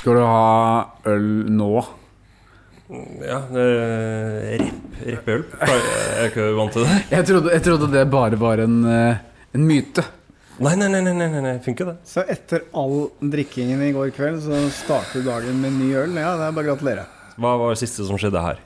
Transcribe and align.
Skal 0.00 0.16
du 0.16 0.22
ha 0.24 0.84
øl 1.12 1.24
nå? 1.52 1.74
Ja, 3.20 3.42
repp, 3.52 4.94
reppeøl. 5.04 5.42
Jeg 5.60 5.82
er 6.16 6.30
ikke 6.30 6.46
vant 6.56 6.72
til 6.72 6.86
det. 6.86 6.94
Jeg 7.18 7.26
trodde, 7.28 7.52
jeg 7.52 7.64
trodde 7.66 7.90
det 7.92 8.06
bare 8.10 8.38
var 8.40 8.62
en, 8.64 8.78
eh, 8.88 9.20
en 9.54 9.66
myte. 9.68 10.06
Nei, 10.60 10.72
nei, 10.80 10.88
nei, 10.88 11.02
nei, 11.04 11.12
nei, 11.18 11.28
nei, 11.34 11.44
nei 11.44 11.54
funker 11.64 11.92
det. 11.92 11.94
Så 12.08 12.24
etter 12.32 12.64
all 12.80 13.10
drikkingen 13.20 13.84
i 13.84 13.92
går 13.96 14.10
kveld, 14.16 14.40
så 14.48 14.64
starter 14.72 15.22
dagen 15.28 15.60
med 15.60 15.76
ny 15.76 15.92
øl? 16.06 16.16
Ja, 16.16 16.32
det 16.40 16.48
er 16.48 16.56
bare 16.56 16.64
å 16.64 16.70
gratulere. 16.72 17.06
Hva 17.36 17.54
var 17.60 17.76
det 17.76 17.82
siste 17.84 18.08
som 18.08 18.16
skjedde 18.20 18.40
her? 18.44 18.64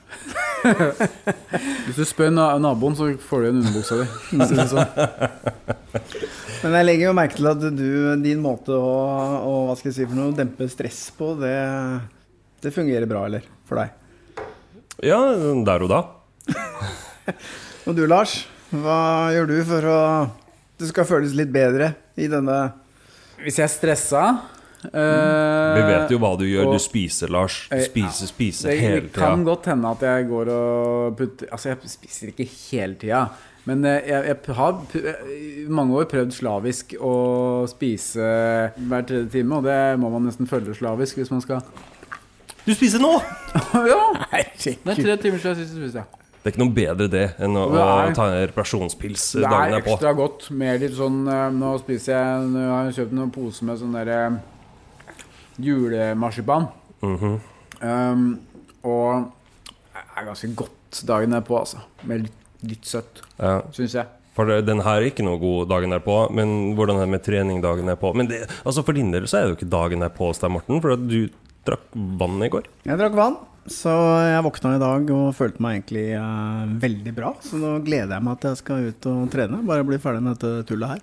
Hvis 1.85 1.99
du 1.99 2.05
spør 2.07 2.31
na 2.33 2.47
naboen, 2.61 2.95
så 2.97 3.09
får 3.27 3.41
du 3.41 3.47
igjen 3.47 3.59
underbuksa 3.61 3.99
di. 3.99 4.07
sånn. 4.71 4.87
Men 6.63 6.77
jeg 6.79 6.87
legger 6.87 7.07
jo 7.07 7.17
merke 7.17 7.37
til 7.37 7.51
at 7.51 7.65
du, 7.77 7.89
din 8.23 8.41
måte 8.43 8.73
å, 8.73 8.95
å 9.41 9.53
hva 9.67 9.75
skal 9.77 9.91
jeg 9.91 9.97
si 9.99 10.07
for 10.07 10.17
noe, 10.17 10.35
dempe 10.37 10.69
stress 10.71 11.03
på, 11.17 11.33
det, 11.41 11.57
det 12.65 12.73
fungerer 12.75 13.09
bra, 13.09 13.27
eller? 13.29 13.45
For 13.69 13.81
deg. 13.81 13.93
Ja, 15.05 15.19
der 15.67 15.85
og 15.85 15.91
da. 15.91 16.01
Og 17.85 17.93
du, 17.97 18.05
Lars, 18.09 18.39
hva 18.73 19.29
gjør 19.33 19.51
du 19.51 19.59
for 19.67 19.91
å 19.91 20.01
det 20.75 20.89
skal 20.89 21.07
føles 21.07 21.35
litt 21.37 21.51
bedre 21.55 21.93
i 22.19 22.27
denne 22.31 22.57
Hvis 23.39 23.61
jeg 23.61 23.67
er 23.67 23.71
stressa 23.71 24.23
Vi 24.93 25.81
vet 25.89 26.11
jo 26.13 26.19
hva 26.21 26.33
du 26.39 26.45
gjør. 26.45 26.67
og- 26.67 26.73
Du 26.77 26.79
spiser, 26.79 27.27
Lars. 27.31 27.67
Du 27.71 27.81
spiser, 27.81 28.27
spiser, 28.27 28.27
spiser 28.27 28.69
Det 28.69 28.79
hele 28.79 29.09
kan 29.13 29.43
godt 29.45 29.65
hende 29.65 29.89
at 29.91 29.99
jeg 30.01 30.27
går 30.29 30.49
og 30.53 31.17
putter 31.17 31.47
Altså, 31.51 31.69
jeg 31.69 31.77
spiser 31.85 32.27
ikke 32.33 32.47
hele 32.71 32.95
tida. 32.95 33.27
Men 33.65 33.83
eh, 33.85 34.01
jeg, 34.07 34.25
jeg 34.29 34.55
har 34.55 34.81
i 35.33 35.65
mange 35.67 35.95
år 35.97 36.05
prøvd 36.05 36.31
slavisk 36.37 36.93
å 37.01 37.65
spise 37.67 38.21
hver 38.77 39.07
tredje 39.09 39.31
time, 39.31 39.55
og 39.57 39.63
det 39.65 39.99
må 39.99 40.11
man 40.13 40.27
nesten 40.29 40.45
følge 40.47 40.75
slavisk 40.77 41.17
hvis 41.17 41.31
man 41.33 41.41
skal 41.41 41.63
Du 42.65 42.73
spiser 42.73 43.01
nå! 43.01 43.15
Ja! 43.89 44.03
Det 44.29 44.77
er 44.85 45.01
tre 45.01 45.17
timer 45.17 45.41
siden 45.41 45.55
sist 45.57 45.73
jeg 45.73 45.89
spiste. 45.89 46.05
Det 46.45 46.51
er 46.51 46.53
ikke 46.53 46.61
noe 46.61 46.75
bedre 46.77 47.07
det 47.09 47.23
enn 47.41 47.55
å, 47.57 47.63
Nei. 47.73 48.13
ta 48.13 48.27
en 48.29 48.43
reparasjonspils 48.51 49.31
Det 49.39 49.47
dagen 49.49 49.73
er 49.73 49.79
er 49.79 49.81
ekstra 49.81 50.11
godt 50.13 50.51
med 50.53 50.83
litt 50.83 50.93
sånn 50.93 51.23
eh, 51.25 51.47
Nå 51.57 51.71
spiser 51.81 52.13
jeg 52.19 52.51
Nå 52.51 52.65
har 52.69 52.83
jeg 52.91 52.99
kjøpt 52.99 53.15
noen 53.17 53.31
pose 53.33 53.65
med 53.65 53.79
sånn 53.81 53.95
derre 53.97 54.19
julemarsipan. 55.61 56.67
Mhm. 57.01 57.39
um, 57.81 58.25
og 58.85 59.31
det 59.95 60.03
er 60.17 60.25
ganske 60.27 60.49
godt 60.55 61.01
dagen 61.07 61.33
derpå, 61.35 61.57
altså. 61.59 61.81
Med 62.03 62.21
litt, 62.27 62.43
litt 62.63 62.85
søtt, 62.85 63.21
Ja. 63.39 63.61
syns 63.71 63.93
jeg. 63.93 64.05
For 64.35 64.45
den 64.61 64.81
her 64.83 64.99
er 64.99 65.07
ikke 65.09 65.23
noe 65.23 65.39
god 65.39 65.69
dagen 65.69 65.89
derpå, 65.95 66.29
men 66.35 66.75
hvordan 66.75 66.97
er 66.99 67.05
det 67.05 67.09
med 67.13 67.23
trening 67.23 67.61
dagen 67.63 67.85
derpå? 67.87 68.13
Men 68.15 68.27
det, 68.27 68.41
altså 68.65 68.83
for 68.83 68.91
din 68.93 69.11
del 69.11 69.23
så 69.31 69.37
er 69.39 69.41
det 69.45 69.53
jo 69.53 69.57
ikke 69.65 69.71
dagen 69.71 69.99
derpå 70.03 70.27
hos 70.27 70.39
deg, 70.39 70.51
Morten, 70.51 70.81
for 70.83 70.95
du 70.99 71.29
drakk 71.65 71.85
vann 71.95 72.43
i 72.43 72.49
går. 72.51 72.67
Jeg 72.85 72.99
drakk 72.99 73.15
vann, 73.15 73.37
så 73.71 73.93
jeg 74.27 74.43
våkna 74.45 74.75
i 74.75 74.79
dag 74.83 75.09
og 75.15 75.33
følte 75.37 75.63
meg 75.63 75.77
egentlig 75.79 76.03
eh, 76.19 76.65
veldig 76.83 77.15
bra. 77.15 77.31
Så 77.41 77.57
nå 77.61 77.77
gleder 77.87 78.17
jeg 78.17 78.23
meg 78.27 78.39
til 78.41 78.51
jeg 78.51 78.57
skal 78.61 78.89
ut 78.91 79.07
og 79.13 79.31
trene. 79.31 79.61
Bare 79.65 79.87
bli 79.87 79.97
ferdig 80.03 80.21
med 80.21 80.35
dette 80.37 80.67
tullet 80.69 80.89
her. 80.97 80.99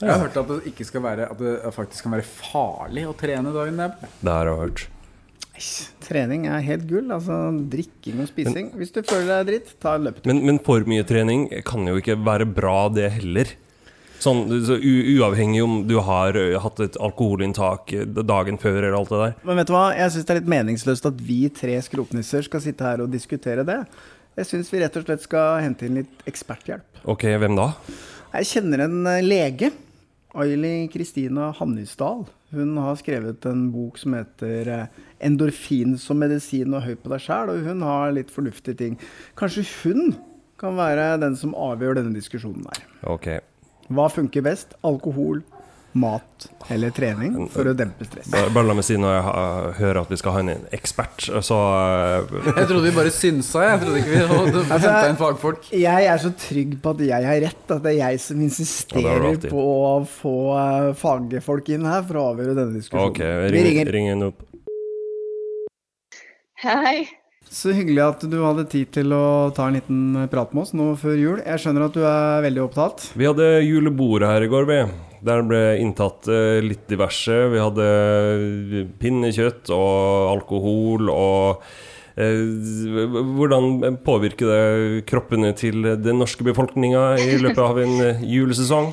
Jeg 0.00 0.12
har 0.12 0.26
hørt 0.26 0.36
at 0.36 0.50
det 0.50 0.72
ikke 0.72 0.84
skal 0.84 1.00
være 1.06 1.30
At 1.32 1.38
det 1.40 1.54
faktisk 1.72 2.04
kan 2.04 2.12
være 2.18 2.26
farlig 2.28 3.06
å 3.08 3.14
trene 3.16 3.52
dagen 3.54 3.80
derpå. 3.80 4.10
Det 4.20 4.32
har 4.34 4.50
jeg 4.50 4.60
hørt. 4.60 4.86
Trening 6.04 6.44
er 6.52 6.64
helt 6.66 6.84
gull. 6.90 7.12
Altså 7.14 7.36
drikking 7.72 8.20
og 8.20 8.28
spising. 8.28 8.72
Hvis 8.76 8.92
du 8.92 9.00
føler 9.00 9.30
deg 9.38 9.46
dritt, 9.52 9.70
ta 9.80 9.94
en 9.96 10.08
løpetur. 10.08 10.28
Men, 10.28 10.42
men 10.44 10.58
for 10.64 10.84
mye 10.88 11.06
trening 11.08 11.46
kan 11.64 11.88
jo 11.88 11.96
ikke 12.00 12.18
være 12.26 12.48
bra, 12.48 12.80
det 12.92 13.08
heller. 13.16 13.54
Sånn, 14.20 14.46
så 14.64 14.78
u 14.80 14.92
Uavhengig 15.16 15.60
om 15.64 15.78
du 15.88 15.98
har 16.04 16.36
hatt 16.62 16.80
et 16.84 16.96
alkoholinntak 17.04 17.92
dagen 18.24 18.60
før 18.60 18.78
eller 18.80 18.96
alt 18.96 19.12
det 19.12 19.22
der. 19.22 19.34
Men 19.48 19.60
vet 19.60 19.70
du 19.70 19.74
hva? 19.76 19.86
Jeg 19.96 20.12
syns 20.14 20.28
det 20.28 20.34
er 20.34 20.40
litt 20.40 20.52
meningsløst 20.52 21.08
at 21.08 21.24
vi 21.24 21.40
tre 21.52 21.76
skrotnisser 21.84 22.46
skal 22.48 22.64
sitte 22.64 22.86
her 22.86 23.04
og 23.04 23.12
diskutere 23.12 23.64
det. 23.68 23.80
Jeg 24.36 24.50
syns 24.50 24.72
vi 24.72 24.80
rett 24.82 24.96
og 25.00 25.06
slett 25.06 25.24
skal 25.24 25.62
hente 25.64 25.88
inn 25.88 26.00
litt 26.02 26.28
eksperthjelp. 26.28 27.04
Ok, 27.08 27.28
hvem 27.40 27.56
da? 27.56 27.70
Jeg 28.36 28.48
kjenner 28.50 28.84
en 28.84 28.98
eh, 29.08 29.24
lege. 29.24 29.70
Aili 30.36 30.88
Kristina 30.92 31.48
Hannisdal 31.56 32.26
Hun 32.52 32.76
har 32.76 32.98
skrevet 33.00 33.46
en 33.48 33.70
bok 33.72 33.96
som 33.98 34.12
heter 34.12 34.68
eh, 34.68 34.86
'Endorfin 35.18 35.96
som 35.98 36.20
medisin 36.20 36.74
og 36.76 36.84
høy 36.84 36.94
på 36.94 37.08
deg 37.08 37.24
sjæl'. 37.24 37.50
Og 37.50 37.64
hun 37.64 37.80
har 37.82 38.12
litt 38.12 38.30
fornuftige 38.30 38.76
ting. 38.76 38.98
Kanskje 39.36 39.64
hun 39.82 40.14
kan 40.60 40.76
være 40.76 41.20
den 41.20 41.36
som 41.36 41.56
avgjør 41.56 41.98
denne 41.98 42.14
diskusjonen 42.14 42.68
her. 42.68 42.84
Ok. 43.08 43.28
Hva 43.88 44.08
funker 44.12 44.44
best? 44.44 44.76
Alkohol, 44.84 45.42
mat 45.96 46.46
eller 46.70 46.92
trening 46.94 47.48
for 47.52 47.68
å 47.70 47.74
dempe 47.76 48.04
stress? 48.08 48.28
Bare 48.32 48.50
bare 48.54 48.68
la 48.68 48.76
meg 48.78 48.84
si 48.86 48.96
når 49.00 49.14
jeg 49.16 49.74
hører 49.80 50.00
at 50.02 50.12
vi 50.12 50.18
skal 50.20 50.36
ha 50.36 50.42
en 50.44 50.50
ekspert, 50.76 51.26
så 51.46 51.58
ø, 51.58 52.40
Jeg 52.50 52.68
trodde 52.70 52.84
vi 52.86 52.94
bare 52.98 53.12
synsa, 53.14 53.64
jeg. 53.66 53.80
trodde 53.84 54.00
ikke 54.02 54.12
vi 54.14 54.22
hadde 54.22 54.62
Altså, 54.64 54.90
henta 54.92 55.10
inn 55.12 55.20
fagfolk. 55.20 55.68
Jeg 55.72 56.08
er 56.12 56.22
så 56.26 56.32
trygg 56.46 56.76
på 56.84 56.94
at 56.96 57.04
jeg 57.08 57.28
har 57.30 57.42
rett, 57.48 57.64
at 57.78 57.82
det 57.86 57.94
er 57.94 58.00
jeg 58.02 58.20
som 58.26 58.40
insisterer 58.46 59.28
ja, 59.32 59.36
på 59.50 59.66
å 59.76 59.92
få 60.10 60.36
eh, 60.60 60.90
fagfolk 61.02 61.72
inn 61.76 61.86
her 61.88 62.02
for 62.08 62.20
å 62.22 62.26
avgjøre 62.34 62.56
denne 62.58 62.76
diskusjonen. 62.78 63.14
Ok, 63.14 63.22
Vi 63.56 63.64
ringer. 63.70 63.92
ring 63.96 64.10
henne 64.14 64.32
opp. 64.32 64.44
Hei. 66.64 67.06
Så 67.46 67.70
hyggelig 67.76 68.02
at 68.02 68.24
du 68.26 68.34
hadde 68.42 68.64
tid 68.68 68.88
til 68.96 69.12
å 69.14 69.50
ta 69.54 69.68
en 69.70 69.76
liten 69.78 70.26
prat 70.32 70.50
med 70.52 70.64
oss 70.64 70.72
nå 70.76 70.88
før 70.98 71.14
jul. 71.20 71.36
Jeg 71.46 71.62
skjønner 71.62 71.84
at 71.86 71.94
du 71.94 72.00
er 72.04 72.42
veldig 72.44 72.62
opptatt. 72.64 73.04
Vi 73.16 73.28
hadde 73.28 73.46
julebordet 73.62 74.28
her 74.32 74.44
i 74.44 74.50
går, 74.50 74.66
vi. 74.66 74.78
Der 75.26 75.42
ble 75.46 75.60
inntatt 75.82 76.28
eh, 76.30 76.60
litt 76.62 76.86
diverse. 76.90 77.34
Vi 77.52 77.62
hadde 77.62 77.86
eh, 77.86 78.86
pinnekjøtt 79.00 79.72
og 79.74 80.30
alkohol 80.36 81.10
og 81.10 81.66
eh, 82.14 82.38
Hvordan 83.38 83.98
påvirker 84.06 84.52
det 84.52 85.02
kroppene 85.10 85.50
til 85.58 85.82
den 86.04 86.22
norske 86.22 86.46
befolkninga 86.46 87.08
i 87.22 87.36
løpet 87.42 87.64
av 87.64 87.82
en 87.82 87.98
julesesong? 88.22 88.92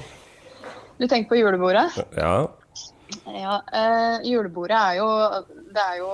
Du 0.98 1.08
tenker 1.08 1.30
på 1.32 1.40
julebordet? 1.42 1.88
Ja. 2.18 2.36
Ja, 3.30 3.60
eh, 3.74 4.26
julebordet 4.26 4.78
er 4.78 4.98
jo 4.98 5.08
det, 5.74 5.82
er 5.84 5.98
jo 6.00 6.10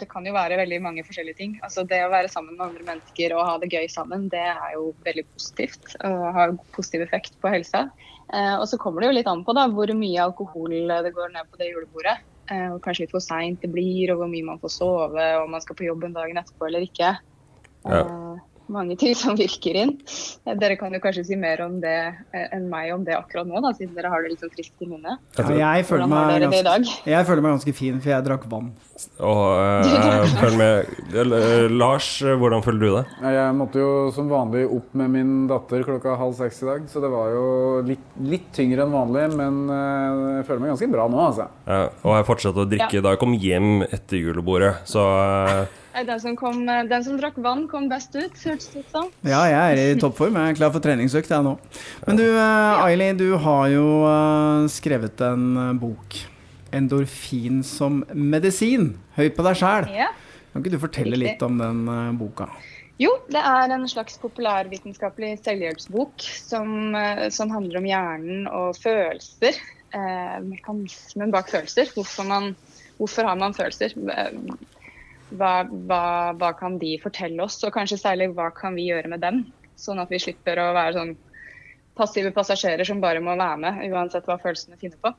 det 0.00 0.08
kan 0.10 0.26
jo 0.26 0.34
være 0.34 0.58
veldig 0.60 0.80
mange 0.84 1.04
forskjellige 1.06 1.38
ting. 1.40 1.54
Altså 1.64 1.84
Det 1.88 2.00
å 2.04 2.12
være 2.12 2.30
sammen 2.32 2.56
med 2.56 2.66
andre 2.68 2.86
mennesker 2.88 3.34
og 3.36 3.46
ha 3.48 3.54
det 3.62 3.70
gøy 3.72 3.88
sammen, 3.92 4.28
det 4.32 4.42
er 4.52 4.74
jo 4.76 4.90
veldig 5.06 5.24
positivt. 5.32 5.94
Og 6.04 6.26
har 6.36 6.56
positiv 6.76 7.06
effekt 7.06 7.38
på 7.40 7.52
helsa. 7.52 7.88
Eh, 8.32 8.54
og 8.56 8.64
så 8.70 8.78
kommer 8.80 9.02
det 9.02 9.10
jo 9.10 9.16
litt 9.18 9.28
an 9.30 9.44
på 9.44 9.54
da, 9.56 9.66
hvor 9.72 9.90
mye 9.96 10.22
alkohol 10.22 10.72
det 10.72 11.12
går 11.16 11.34
ned 11.34 11.50
på 11.50 11.60
det 11.60 11.70
julebordet. 11.72 12.16
Eh, 12.52 12.68
og 12.72 12.80
kanskje 12.84 13.06
litt 13.06 13.14
hvor 13.14 13.24
seint 13.24 13.62
det 13.64 13.70
blir, 13.72 14.12
og 14.12 14.22
hvor 14.22 14.30
mye 14.32 14.46
man 14.46 14.60
får 14.62 14.74
sove, 14.78 15.28
og 15.36 15.46
om 15.46 15.54
man 15.56 15.64
skal 15.64 15.78
på 15.78 15.88
jobben 15.88 16.16
dagen 16.16 16.40
etterpå 16.40 16.68
eller 16.68 16.86
ikke. 16.86 17.14
Ja. 17.84 18.04
Eh, 18.64 18.72
mange 18.72 18.96
ting 18.98 19.14
som 19.14 19.36
virker 19.36 19.76
inn. 19.82 19.92
Eh, 20.46 20.54
Dere 20.60 20.76
kan 20.80 20.92
jo 20.94 21.00
kanskje 21.02 21.24
si 21.28 21.36
mer 21.36 21.60
om 21.64 21.78
det 21.82 21.94
eh, 22.32 22.46
enn 22.54 22.68
meg 22.70 22.92
om 22.94 23.04
det 23.04 23.16
akkurat 23.16 23.46
nå, 23.48 23.60
da, 23.64 23.72
siden 23.76 23.94
dere 23.96 24.10
har 24.12 24.24
det 24.24 24.32
litt 24.34 24.44
sånn 24.44 24.52
friskt 24.54 24.82
i 24.84 24.88
minnet. 24.88 25.20
Ja, 25.38 25.74
jeg, 25.76 25.86
føler 25.88 26.08
ganske, 26.08 26.88
jeg 27.10 27.28
føler 27.28 27.44
meg 27.44 27.56
ganske 27.58 27.74
fin, 27.76 28.00
for 28.00 28.14
jeg 28.14 28.26
drakk 28.26 28.46
vann. 28.50 28.72
Og 29.18 29.42
eh, 29.58 29.90
jeg 29.90 30.32
følger 30.38 30.58
med 30.60 31.18
eh, 31.24 31.68
Lars, 31.74 32.08
eh, 32.22 32.36
hvordan 32.40 32.64
føler 32.64 32.80
du 32.84 32.88
det? 32.98 33.04
Jeg 33.36 33.56
måtte 33.58 33.82
jo 33.82 33.92
som 34.14 34.30
vanlig 34.30 34.64
opp 34.70 34.94
med 35.00 35.12
min 35.16 35.32
datter 35.50 35.84
klokka 35.86 36.16
halv 36.20 36.36
seks 36.38 36.62
i 36.64 36.68
dag, 36.70 36.88
så 36.90 37.02
det 37.04 37.10
var 37.12 37.32
jo 37.34 37.46
litt, 37.88 38.04
litt 38.24 38.50
tyngre 38.56 38.86
enn 38.86 38.94
vanlig, 38.94 39.28
men 39.38 39.62
eh, 39.68 40.20
jeg 40.40 40.48
føler 40.50 40.64
meg 40.64 40.74
ganske 40.74 40.92
bra 40.94 41.08
nå, 41.10 41.22
altså. 41.28 41.48
Ja, 41.68 41.80
og 42.04 42.18
jeg 42.20 42.28
fortsatte 42.30 42.64
å 42.64 42.70
drikke 42.70 43.02
da 43.04 43.14
jeg 43.14 43.22
kom 43.24 43.34
hjem 43.38 43.72
etter 43.90 44.20
julebordet, 44.20 44.76
så 44.88 45.04
eh, 45.20 45.80
Den 45.94 46.20
som, 46.20 46.34
kom, 46.36 46.68
eh, 46.68 46.82
den 46.90 47.04
som 47.06 47.18
drakk 47.20 47.36
vann, 47.38 47.68
kom 47.70 47.86
best 47.88 48.14
ut, 48.16 48.34
hørtes 48.34 48.66
det 48.72 48.82
ut 48.82 48.90
som. 48.90 49.10
Ja, 49.22 49.44
jeg 49.46 49.78
er 49.78 49.80
i 49.94 50.00
toppform. 50.00 50.34
Jeg 50.40 50.54
er 50.54 50.58
klar 50.58 50.72
for 50.74 50.82
treningsøkt, 50.82 51.30
jeg 51.30 51.46
nå. 51.46 51.54
Men 52.06 52.18
du, 52.18 52.24
eh, 52.26 52.82
Aili, 52.82 53.12
du 53.14 53.36
har 53.38 53.68
jo 53.70 53.86
eh, 54.10 54.68
skrevet 54.74 55.22
en 55.28 55.78
bok. 55.78 56.18
'Endorfin 56.74 57.62
som 57.62 58.02
medisin'. 58.10 58.96
Høy 59.14 59.28
på 59.30 59.44
deg 59.46 59.54
sjæl. 59.60 59.86
Ja. 59.94 60.08
Kan 60.50 60.64
ikke 60.64 60.72
du 60.74 60.80
fortelle 60.82 61.14
Riktig. 61.14 61.36
litt 61.36 61.42
om 61.46 61.58
den 61.58 62.18
boka? 62.18 62.48
Jo, 62.98 63.12
det 63.30 63.38
er 63.38 63.70
en 63.74 63.86
slags 63.86 64.18
populærvitenskapelig 64.18 65.38
selvhjelpsbok 65.44 66.18
som, 66.18 66.94
som 67.30 67.50
handler 67.50 67.78
om 67.78 67.86
hjernen 67.86 68.48
og 68.50 68.74
følelser. 68.78 69.54
Eh, 69.94 70.38
mekanismen 70.42 71.30
bak 71.30 71.50
følelser. 71.50 71.90
Hvorfor, 71.94 72.26
man, 72.26 72.56
hvorfor 72.98 73.28
har 73.28 73.38
man 73.38 73.54
følelser? 73.54 73.94
Hva, 75.34 75.64
hva, 75.66 76.00
hva 76.38 76.50
kan 76.58 76.78
de 76.78 76.94
fortelle 77.02 77.42
oss, 77.42 77.58
og 77.66 77.72
kanskje 77.74 77.98
særlig 77.98 78.30
hva 78.36 78.50
kan 78.54 78.74
vi 78.78 78.88
gjøre 78.90 79.10
med 79.10 79.20
dem? 79.24 79.44
Sånn 79.76 79.98
at 80.02 80.10
vi 80.12 80.20
slipper 80.22 80.60
å 80.62 80.68
være 80.76 80.94
sånn 80.98 81.14
passive 81.98 82.30
passasjerer 82.34 82.86
som 82.86 83.00
bare 83.02 83.20
må 83.22 83.34
være 83.38 83.58
med, 83.62 83.84
uansett 83.92 84.26
hva 84.26 84.36
følelsene 84.42 84.78
finner 84.80 84.98
på. 85.02 85.12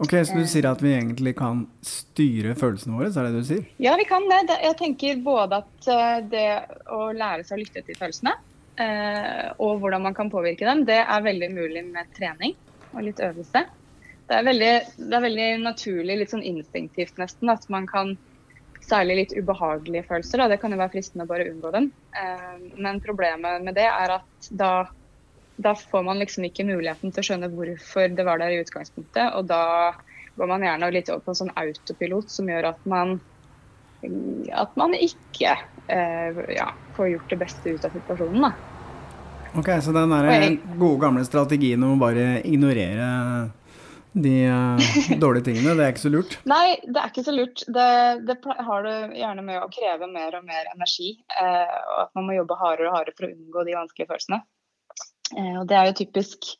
Ok, 0.00 0.14
Så 0.24 0.32
du 0.38 0.46
sier 0.48 0.64
at 0.70 0.80
vi 0.80 0.94
egentlig 0.96 1.34
kan 1.36 1.66
styre 1.84 2.54
følelsene 2.56 2.96
våre? 2.96 3.10
Så 3.12 3.20
er 3.20 3.26
det 3.28 3.32
det 3.34 3.42
du 3.42 3.48
sier? 3.50 3.64
Ja, 3.84 3.96
vi 4.00 4.06
kan 4.08 4.24
det. 4.30 4.46
Det- 4.48 4.62
Jeg 4.64 4.76
tenker 4.78 5.16
både 5.22 5.58
at 5.60 5.88
eh, 5.88 6.20
det 6.30 6.46
å 6.88 7.12
lære 7.12 7.44
seg 7.44 7.58
å 7.58 7.60
lytte 7.60 7.82
til 7.84 7.98
følelsene, 7.98 8.32
eh, 8.80 9.52
og 9.58 9.80
hvordan 9.82 10.02
man 10.02 10.14
kan 10.14 10.30
påvirke 10.30 10.64
dem, 10.64 10.84
det 10.88 11.02
er 11.04 11.20
veldig 11.26 11.50
mulig 11.52 11.84
med 11.92 12.06
trening 12.16 12.54
og 12.94 13.02
litt 13.04 13.20
øvelse. 13.20 13.66
Det 14.30 14.38
er, 14.38 14.44
veldig, 14.46 14.72
det 15.10 15.14
er 15.18 15.26
veldig 15.26 15.48
naturlig, 15.66 16.18
litt 16.18 16.30
sånn 16.30 16.46
instinktivt 16.46 17.18
nesten, 17.18 17.50
at 17.50 17.68
man 17.68 17.86
kan 17.86 18.16
Særlig 18.90 19.16
litt 19.20 19.34
ubehagelige 19.38 20.06
følelser. 20.08 20.42
Da. 20.42 20.48
Det 20.50 20.60
kan 20.62 20.74
jo 20.74 20.80
være 20.80 20.94
fristende 20.94 21.26
å 21.26 21.30
bare 21.30 21.48
unngå 21.52 21.70
dem. 21.74 21.90
Eh, 22.18 22.56
men 22.82 23.02
problemet 23.04 23.62
med 23.66 23.78
det 23.78 23.86
er 23.86 24.16
at 24.18 24.50
da, 24.50 24.72
da 25.62 25.74
får 25.78 26.06
man 26.08 26.22
liksom 26.22 26.48
ikke 26.48 26.66
muligheten 26.66 27.14
til 27.14 27.22
å 27.22 27.28
skjønne 27.28 27.52
hvorfor 27.54 28.10
det 28.16 28.26
var 28.26 28.42
der 28.42 28.56
i 28.56 28.62
utgangspunktet. 28.64 29.36
Og 29.38 29.46
da 29.50 29.92
går 30.40 30.50
man 30.50 30.64
gjerne 30.66 30.90
litt 30.94 31.10
over 31.12 31.22
på 31.26 31.34
en 31.34 31.42
sånn 31.44 31.54
autopilot 31.60 32.32
som 32.32 32.50
gjør 32.50 32.72
at 32.72 32.88
man 32.88 33.20
at 34.56 34.76
man 34.80 34.94
ikke 34.96 35.50
eh, 35.92 36.38
ja, 36.56 36.70
får 36.96 37.10
gjort 37.14 37.32
det 37.32 37.40
beste 37.42 37.74
ut 37.74 37.84
av 37.84 37.92
situasjonen. 37.92 38.46
Da. 38.46 38.52
Ok, 39.60 39.68
Så 39.82 39.92
den 39.92 40.12
der 40.14 40.56
gode 40.78 41.00
gamle 41.02 41.24
strategien 41.26 41.82
om 41.84 41.96
å 41.96 42.00
bare 42.00 42.40
ignorere 42.46 43.50
de 44.12 44.50
uh, 44.50 45.18
dårlige 45.18 45.44
tingene. 45.50 45.74
Det 45.78 45.84
er 45.84 45.94
ikke 45.94 46.02
så 46.02 46.12
lurt? 46.12 46.36
Nei, 46.50 46.78
det 46.82 46.98
er 46.98 47.12
ikke 47.12 47.26
så 47.26 47.34
lurt. 47.34 47.62
Det, 47.66 47.86
det 48.26 48.36
har 48.42 48.86
du 48.86 49.16
gjerne 49.18 49.44
med 49.46 49.62
å 49.62 49.70
kreve 49.72 50.10
mer 50.10 50.36
og 50.38 50.46
mer 50.48 50.70
energi. 50.74 51.12
Eh, 51.30 51.76
og 51.94 52.02
at 52.06 52.14
man 52.18 52.26
må 52.26 52.38
jobbe 52.38 52.58
hardere 52.60 52.90
og 52.90 52.98
hardere 52.98 53.18
for 53.18 53.28
å 53.28 53.32
unngå 53.34 53.66
de 53.68 53.78
vanskelige 53.78 54.10
følelsene. 54.10 54.42
Eh, 55.36 55.56
og 55.60 55.66
det 55.70 55.78
er 55.78 55.90
jo 55.90 55.98
typisk 56.02 56.52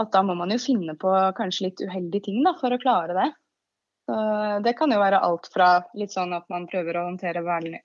at 0.00 0.12
da 0.14 0.22
må 0.24 0.36
man 0.38 0.54
jo 0.54 0.60
finne 0.62 0.94
på 0.96 1.10
kanskje 1.36 1.68
litt 1.68 1.82
uheldige 1.84 2.30
ting 2.30 2.38
da, 2.46 2.54
for 2.60 2.72
å 2.72 2.80
klare 2.80 3.16
det. 3.18 3.28
Så 4.02 4.14
det 4.64 4.72
kan 4.78 4.90
jo 4.90 4.98
være 4.98 5.20
alt 5.22 5.46
fra 5.52 5.66
litt 5.98 6.14
sånn 6.14 6.32
at 6.34 6.48
man 6.50 6.64
prøver 6.70 6.96
å 6.98 7.04
håndtere 7.06 7.42
vanlig, 7.44 7.82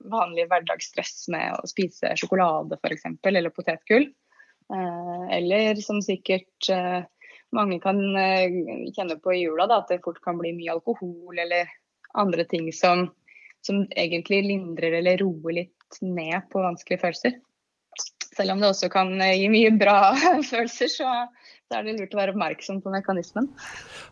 hverdagsstress 0.49 1.27
med 1.33 1.59
å 1.59 1.67
spise 1.69 2.15
sjokolade 2.17 2.79
f.eks., 2.79 3.05
eller 3.21 3.53
potetgull. 3.53 4.07
eller 5.37 5.77
som 5.83 6.01
sikkert 6.01 6.71
mange 7.55 7.79
kan 7.83 7.99
eh, 8.19 8.91
kjenne 8.95 9.17
på 9.21 9.33
i 9.33 9.43
jula, 9.43 9.67
da, 9.67 9.81
at 9.81 9.91
det 9.91 10.01
fort 10.03 10.19
kan 10.23 10.39
bli 10.39 10.53
mye 10.57 10.73
alkohol 10.75 11.39
eller 11.39 11.69
andre 12.17 12.45
ting 12.49 12.69
som, 12.73 13.07
som 13.65 13.85
egentlig 13.95 14.43
lindrer 14.47 14.99
eller 14.99 15.21
roer 15.21 15.61
litt 15.61 16.01
ned 16.01 16.49
på 16.51 16.63
vanskelige 16.63 17.03
følelser. 17.05 17.37
Selv 18.37 18.53
om 18.53 18.61
det 18.61 18.71
også 18.71 18.89
kan 18.93 19.13
eh, 19.21 19.37
gi 19.39 19.51
mye 19.53 19.73
bra 19.77 20.13
følelser, 20.51 20.91
så 20.91 21.13
så 21.67 21.81
er 21.81 21.83
det 21.83 21.97
lurt 21.97 22.13
å 22.15 22.19
være 22.21 22.31
oppmerksom 22.31 22.77
på 22.79 22.91
mekanismen. 22.93 23.49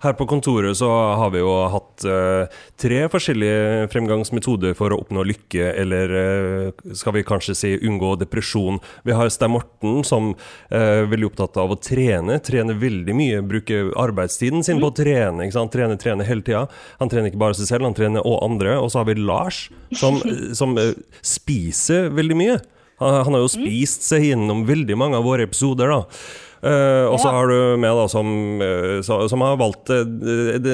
Her 0.03 0.15
på 0.19 0.25
kontoret 0.27 0.75
så 0.75 0.89
har 1.15 1.29
vi 1.31 1.39
jo 1.39 1.53
hatt 1.71 2.03
uh, 2.03 2.51
tre 2.75 3.05
forskjellige 3.11 3.85
fremgangsmetoder 3.93 4.75
for 4.75 4.91
å 4.91 4.97
oppnå 4.99 5.23
lykke, 5.23 5.69
eller 5.79 6.11
uh, 6.11 6.89
skal 6.99 7.15
vi 7.15 7.23
kanskje 7.27 7.55
si 7.55 7.71
unngå 7.77 8.17
depresjon. 8.19 8.81
Vi 9.07 9.15
har 9.15 9.31
Stein 9.31 9.53
Morten 9.55 10.03
som 10.03 10.33
uh, 10.33 10.75
er 10.75 11.07
veldig 11.07 11.29
opptatt 11.29 11.55
av 11.63 11.71
å 11.71 11.79
trene. 11.79 12.41
Trene 12.43 12.75
veldig 12.81 13.15
mye, 13.15 13.39
bruke 13.47 13.85
arbeidstiden 14.03 14.65
sin 14.67 14.83
på 14.83 14.91
å 14.91 14.97
trene. 14.99 15.45
ikke 15.45 15.55
sant? 15.55 15.71
Trene, 15.71 15.95
trene 16.01 16.27
hele 16.27 16.43
tida. 16.43 16.65
Han 16.99 17.11
trener 17.13 17.31
ikke 17.31 17.43
bare 17.45 17.55
seg 17.55 17.71
selv, 17.71 17.87
han 17.87 17.95
trener 17.95 18.27
òg 18.27 18.41
andre. 18.49 18.75
Og 18.81 18.91
så 18.91 18.99
har 18.99 19.07
vi 19.07 19.15
Lars 19.21 19.69
som, 19.95 20.19
som 20.59 20.75
spiser 21.23 22.11
veldig 22.11 22.41
mye. 22.41 22.63
Han 22.99 23.35
har 23.35 23.41
jo 23.43 23.51
spist 23.51 24.03
seg 24.07 24.29
gjennom 24.29 24.67
veldig 24.67 24.95
mange 24.99 25.19
av 25.19 25.23
våre 25.27 25.47
episoder. 25.47 25.91
da. 25.91 26.43
Uh, 26.65 27.05
og 27.11 27.19
så 27.21 27.29
har 27.29 27.51
du 27.51 27.57
med 27.77 27.93
da 27.93 28.05
som, 28.09 28.29
uh, 28.57 29.27
som 29.29 29.43
har 29.45 29.59
valgt 29.61 29.91
uh, 29.93 30.01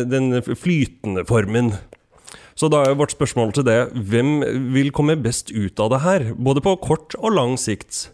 den 0.08 0.38
flytende 0.40 1.26
formen. 1.28 1.74
Så 2.56 2.70
da 2.72 2.86
er 2.86 2.98
vårt 3.00 3.16
spørsmål 3.16 3.52
til 3.58 3.68
det 3.68 3.80
hvem 3.92 4.40
vil 4.72 4.92
komme 4.96 5.18
best 5.20 5.52
ut 5.52 5.80
av 5.84 5.92
det 5.92 6.02
her? 6.06 6.32
Både 6.38 6.64
på 6.64 6.78
kort 6.80 7.18
og 7.20 7.36
lang 7.36 7.58
sikt. 7.60 8.08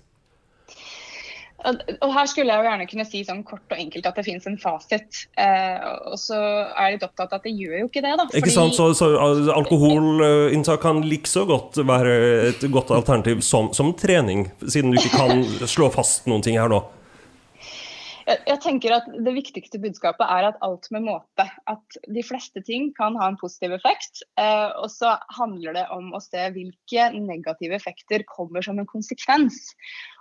Og 1.68 2.12
her 2.14 2.28
skulle 2.30 2.54
jeg 2.54 2.62
jo 2.62 2.68
gjerne 2.70 2.86
kunne 2.88 3.06
si 3.10 3.22
sånn 3.28 3.42
kort 3.44 3.74
og 3.74 3.80
enkelt 3.82 4.06
at 4.08 4.20
det 4.20 4.24
finnes 4.24 4.46
en 4.48 4.56
fasit. 4.62 5.24
Eh, 5.42 5.88
og 6.08 6.16
så 6.22 6.38
er 6.38 6.86
jeg 6.86 6.96
litt 6.96 7.08
opptatt 7.10 7.34
av 7.34 7.42
at 7.42 7.48
det 7.50 7.56
gjør 7.58 7.82
jo 7.82 7.88
ikke 7.90 8.04
det, 8.06 8.14
da. 8.22 8.28
Ikke 8.40 8.54
sant, 8.54 8.78
så, 8.78 8.92
så 8.96 9.10
Alkoholinntak 9.52 10.80
kan 10.86 11.02
likså 11.04 11.44
godt 11.50 11.82
være 11.82 12.14
et 12.54 12.68
godt 12.72 12.94
alternativ 12.96 13.42
som, 13.44 13.74
som 13.76 13.92
trening, 14.00 14.48
siden 14.64 14.94
du 14.94 15.02
ikke 15.02 15.18
kan 15.18 15.44
slå 15.76 15.92
fast 15.92 16.30
noen 16.30 16.46
ting 16.46 16.62
her 16.62 16.72
nå 16.72 16.86
jeg, 18.28 18.42
jeg, 18.44 18.60
tenker 18.64 18.94
at 18.98 19.08
Det 19.24 19.34
viktigste 19.36 19.80
budskapet 19.82 20.28
er 20.28 20.50
at 20.50 20.60
alt 20.66 20.90
med 20.92 21.06
måte. 21.06 21.46
At 21.72 21.98
de 22.12 22.24
fleste 22.26 22.62
ting 22.66 22.90
kan 22.98 23.16
ha 23.20 23.30
en 23.32 23.40
positiv 23.40 23.76
effekt. 23.78 24.24
Eh, 24.40 24.70
og 24.82 24.90
så 24.92 25.16
handler 25.38 25.78
det 25.78 25.86
om 25.96 26.12
å 26.16 26.22
se 26.24 26.50
hvilke 26.56 27.08
negative 27.16 27.78
effekter 27.78 28.26
kommer 28.28 28.66
som 28.66 28.82
en 28.82 28.90
konsekvens. 28.90 29.72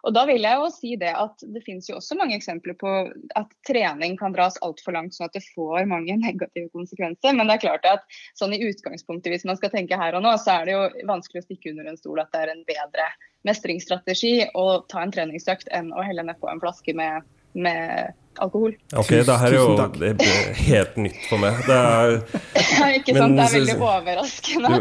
Og 0.07 0.15
da 0.15 0.23
vil 0.29 0.47
jeg 0.47 0.61
jo 0.61 0.71
si 0.71 0.95
det 1.01 1.13
at 1.19 1.43
det 1.51 1.65
finnes 1.67 1.89
jo 1.91 1.99
også 1.99 2.19
mange 2.19 2.37
eksempler 2.39 2.77
på 2.79 2.93
at 3.39 3.55
trening 3.67 4.15
kan 4.21 4.37
dras 4.37 4.59
altfor 4.63 4.95
langt, 4.95 5.17
sånn 5.17 5.27
at 5.27 5.35
det 5.35 5.47
får 5.49 5.89
mange 5.91 6.15
negative 6.27 6.71
konsekvenser. 6.75 7.35
Men 7.35 7.51
det 7.51 7.59
er 7.59 7.65
klart 7.67 7.89
at 7.91 8.19
sånn 8.39 8.55
i 8.55 8.63
utgangspunktet, 8.69 9.33
hvis 9.35 9.49
man 9.49 9.59
skal 9.59 9.75
tenke 9.75 9.99
her 9.99 10.15
og 10.15 10.23
nå, 10.27 10.37
så 10.43 10.61
er 10.61 10.69
det 10.69 10.77
jo 10.77 11.09
vanskelig 11.11 11.43
å 11.43 11.49
stikke 11.49 11.75
under 11.75 11.91
en 11.91 11.99
stol 11.99 12.23
at 12.23 12.31
det 12.35 12.45
er 12.45 12.55
en 12.55 12.69
bedre 12.69 13.11
mestringsstrategi 13.47 14.37
å 14.59 14.67
ta 14.91 15.03
en 15.03 15.13
treningsøkt 15.15 15.71
enn 15.75 15.93
å 15.95 16.03
helle 16.03 16.25
nedpå 16.27 16.49
en 16.51 16.63
flaske 16.63 16.95
med 16.99 17.27
med 17.57 18.15
alkohol. 18.43 18.75
Ok, 18.97 19.11
det 19.11 19.37
her 19.41 19.47
er 19.47 19.57
jo 19.57 19.77
det 19.97 20.11
er 20.27 20.59
helt 20.67 20.97
nytt 21.01 21.21
for 21.31 21.41
meg. 21.41 21.59
Det 21.67 21.77
er, 21.77 22.15
ja, 22.81 22.89
ikke 22.99 23.15
sant. 23.17 23.21
Men, 23.21 23.37
det 23.39 23.47
er 23.47 23.55
veldig 23.55 23.77
overraskende. 23.77 24.81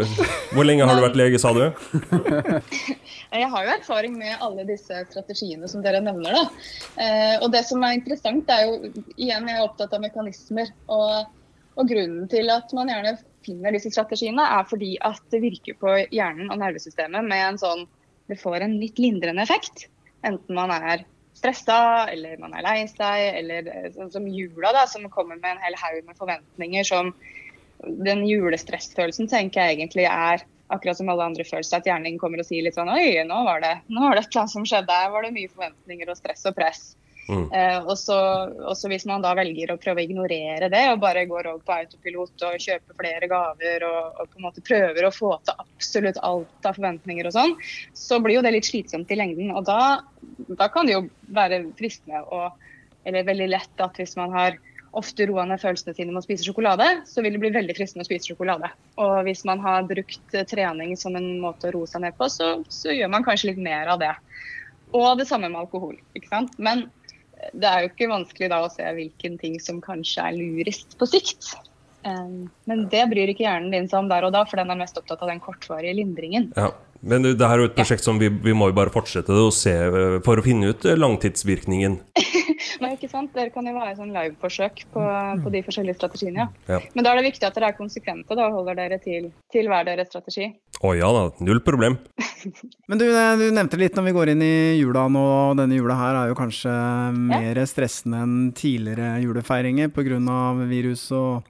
Hvor 0.51 0.67
lenge 0.67 0.87
har 0.89 0.99
du 0.99 1.05
vært 1.05 1.19
lege, 1.19 1.41
sa 1.41 1.53
du? 1.55 1.63
Jeg 3.35 3.49
har 3.51 3.67
jo 3.67 3.73
erfaring 3.73 4.17
med 4.19 4.43
alle 4.43 4.63
disse 4.67 5.01
strategiene 5.09 5.67
som 5.71 5.83
dere 5.83 5.99
nevner. 6.03 6.35
Da. 6.37 6.43
Eh, 7.03 7.33
og 7.41 7.49
det 7.51 7.65
som 7.67 7.83
er 7.83 7.97
interessant, 7.97 8.51
er 8.51 8.67
jo 8.67 8.91
igjen 9.17 9.49
jeg 9.49 9.57
er 9.57 9.65
opptatt 9.65 9.95
av 9.95 10.03
mekanismer. 10.03 10.71
Og, 10.93 11.33
og 11.75 11.89
grunnen 11.89 12.29
til 12.31 12.51
at 12.53 12.71
man 12.77 12.91
gjerne 12.91 13.17
finner 13.45 13.75
disse 13.75 13.91
strategiene, 13.91 14.45
er 14.45 14.63
fordi 14.69 14.93
at 15.03 15.19
det 15.33 15.43
virker 15.43 15.75
på 15.81 15.97
hjernen 16.15 16.47
og 16.53 16.61
nervesystemet 16.61 17.27
med 17.27 17.43
en 17.49 17.61
sånn 17.61 17.85
Det 18.25 18.39
får 18.41 18.63
en 18.65 18.79
litt 18.81 18.97
lindrende 18.97 19.43
effekt. 19.43 19.83
Enten 20.25 20.55
man 20.57 20.71
er 20.73 21.03
stressa, 21.45 22.07
eller 22.11 22.39
man 22.41 22.55
er 22.57 22.65
lei 22.65 22.79
seg, 22.89 23.37
eller 23.41 23.69
sånn 23.95 24.11
som 24.13 24.27
jula, 24.29 24.73
da, 24.75 24.85
som 24.89 25.05
kommer 25.13 25.37
med 25.37 25.55
en 25.55 25.63
hel 25.63 25.77
haug 25.81 26.01
med 26.07 26.17
forventninger 26.17 26.87
som 26.87 27.15
Den 27.85 28.21
julestressfølelsen 28.25 29.27
tenker 29.29 29.61
jeg 29.61 29.75
egentlig 29.75 30.05
er 30.07 30.45
akkurat 30.73 30.97
som 30.97 31.09
alle 31.11 31.25
andre 31.27 31.43
følelser, 31.45 31.77
at 31.77 31.89
hjernen 31.89 32.15
kommer 32.17 32.41
og 32.41 32.47
sier 32.47 32.63
litt 32.65 32.77
sånn 32.77 32.89
Oi, 32.89 33.19
nå 33.27 33.41
var 33.45 33.61
det 33.61 33.73
nå 33.91 34.01
var 34.07 34.15
det 34.15 34.23
et 34.23 34.29
eller 34.31 34.41
annet 34.45 34.53
som 34.55 34.65
skjedde. 34.65 35.01
Her 35.01 35.11
var 35.13 35.25
det 35.27 35.33
mye 35.35 35.51
forventninger 35.51 36.09
og 36.09 36.17
stress 36.17 36.47
og 36.49 36.55
press. 36.57 36.85
Mm. 37.25 37.45
Eh, 37.49 37.77
og 37.89 37.95
så 37.97 38.89
hvis 38.91 39.07
man 39.09 39.23
da 39.23 39.31
velger 39.37 39.71
å 39.73 39.79
prøve 39.81 40.03
å 40.03 40.05
ignorere 40.05 40.69
det 40.69 40.83
og 40.91 41.01
bare 41.01 41.23
går 41.25 41.49
over 41.49 41.63
på 41.65 41.77
autopilot 41.79 42.43
og 42.45 42.59
kjøper 42.61 42.99
flere 42.99 43.29
gaver 43.31 43.87
og, 43.87 44.19
og, 44.19 44.29
på 44.29 44.37
en 44.37 44.45
måte 44.45 44.65
prøver 44.65 45.07
å 45.07 45.13
få 45.13 45.31
til 45.47 45.63
absolutt 45.65 46.21
alt 46.21 46.69
av 46.69 46.77
forventninger 46.77 47.25
og 47.25 47.33
sånn, 47.33 47.55
så 47.97 48.21
blir 48.21 48.37
jo 48.37 48.45
det 48.45 48.53
litt 48.53 48.69
slitsomt 48.69 49.09
i 49.09 49.17
lengden. 49.17 49.49
Og 49.57 49.65
da, 49.65 50.05
da 50.53 50.69
kan 50.69 50.85
det 50.85 50.99
jo 50.99 51.07
være 51.33 51.63
fristende 51.79 52.21
og 52.29 52.63
eller 53.05 53.25
veldig 53.27 53.47
lett 53.51 53.81
at 53.85 53.99
hvis 54.01 54.15
man 54.17 54.33
har 54.33 54.55
ofte 54.95 55.27
roa 55.27 55.43
ned 55.45 55.59
følelsene 55.61 55.93
sine 55.95 56.13
med 56.13 56.21
å 56.21 56.25
spise 56.25 56.45
sjokolade, 56.47 56.87
så 57.05 57.21
vil 57.21 57.35
det 57.35 57.41
bli 57.43 57.51
veldig 57.53 57.75
fristende 57.77 58.05
å 58.05 58.07
spise 58.07 58.31
sjokolade. 58.31 58.69
Og 59.01 59.15
hvis 59.27 59.43
man 59.47 59.61
har 59.61 59.87
brukt 59.89 60.37
trening 60.49 60.95
som 60.97 61.17
en 61.19 61.35
måte 61.43 61.69
å 61.69 61.75
roe 61.75 61.89
seg 61.89 62.05
ned 62.05 62.15
på, 62.17 62.29
så, 62.31 62.55
så 62.71 62.95
gjør 62.95 63.11
man 63.13 63.25
kanskje 63.27 63.51
litt 63.51 63.61
mer 63.61 63.91
av 63.91 64.01
det. 64.01 64.13
Og 64.95 65.19
det 65.19 65.27
samme 65.29 65.51
med 65.51 65.65
alkohol. 65.65 65.97
ikke 66.15 66.31
sant? 66.31 66.55
Men 66.57 66.87
det 67.61 67.69
er 67.69 67.83
jo 67.83 67.91
ikke 67.91 68.11
vanskelig 68.11 68.51
da 68.51 68.61
å 68.65 68.71
se 68.71 68.85
hvilken 68.97 69.39
ting 69.41 69.59
som 69.63 69.79
kanskje 69.83 70.27
er 70.27 70.37
lurest 70.37 70.97
på 70.99 71.07
sikt. 71.09 71.55
Men 72.05 72.83
det 72.91 73.05
bryr 73.09 73.31
ikke 73.31 73.47
hjernen 73.47 73.73
din 73.73 73.87
seg 73.89 74.03
om 74.03 74.09
der 74.11 74.27
og 74.27 74.33
da, 74.35 74.43
for 74.45 74.61
den 74.61 74.69
er 74.73 74.77
mest 74.77 74.97
opptatt 74.99 75.23
av 75.25 75.31
den 75.31 75.41
kortvarige 75.41 75.95
lindringen. 75.97 76.51
Ja. 76.57 76.69
Men 77.05 77.25
det 77.25 77.37
her 77.37 77.59
er 77.59 77.65
jo 77.65 77.69
et 77.69 77.75
prosjekt 77.77 78.05
som 78.05 78.17
vi, 78.17 78.31
vi, 78.31 78.53
må 78.57 78.71
jo 78.71 78.77
bare 78.77 78.93
fortsette 78.93 79.33
å 79.33 79.51
se 79.53 79.73
eh, 79.73 80.15
for 80.25 80.41
å 80.41 80.45
finne 80.45 80.71
ut 80.73 80.87
eh, 80.89 80.97
langtidsvirkningen. 80.97 81.99
Nei, 82.83 82.91
ikke 82.97 83.09
sant? 83.11 83.31
Dere 83.35 83.51
kan 83.53 83.67
jo 83.67 83.73
være 83.75 83.95
sånn 83.97 84.13
liveforsøk 84.15 84.85
på, 84.93 85.03
på 85.43 85.53
de 85.53 85.61
forskjellige 85.65 85.97
strategiene. 85.99 86.47
Ja. 86.67 86.75
ja. 86.75 86.79
Men 86.95 87.07
da 87.07 87.13
er 87.13 87.21
det 87.21 87.29
viktig 87.29 87.47
at 87.47 87.57
dere 87.57 87.71
er 87.71 87.77
konsekvente 87.77 88.37
og 88.37 88.59
holder 88.59 88.79
dere 88.79 88.99
til, 89.03 89.29
til 89.53 89.69
hver 89.71 89.87
deres 89.87 90.11
strategi. 90.11 90.49
Å 90.83 90.91
ja 90.97 91.11
da, 91.15 91.23
null 91.45 91.61
problem. 91.65 91.97
Men 92.89 93.01
du, 93.01 93.07
eh, 93.07 93.31
du, 93.39 93.47
nevnte 93.55 93.79
litt 93.79 93.95
når 93.97 94.09
vi 94.09 94.15
går 94.17 94.33
inn 94.33 94.43
i 94.45 94.57
jula 94.81 95.07
nå, 95.11 95.23
og 95.51 95.55
denne 95.61 95.79
jula 95.79 95.97
her 95.99 96.19
er 96.19 96.33
jo 96.33 96.37
kanskje 96.37 96.75
mer 97.15 97.63
stressende 97.69 98.21
enn 98.25 98.37
tidligere 98.57 99.15
julefeiringer 99.23 99.93
pga. 99.95 100.19
virus 100.69 101.09
og 101.15 101.43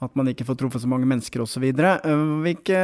at 0.00 0.14
man 0.16 0.30
ikke 0.30 0.46
får 0.48 0.56
truffet 0.62 0.82
så 0.82 0.88
mange 0.88 1.08
mennesker 1.08 1.42
osv. 1.44 1.64
Eh, 1.68 2.20
hvilke 2.44 2.82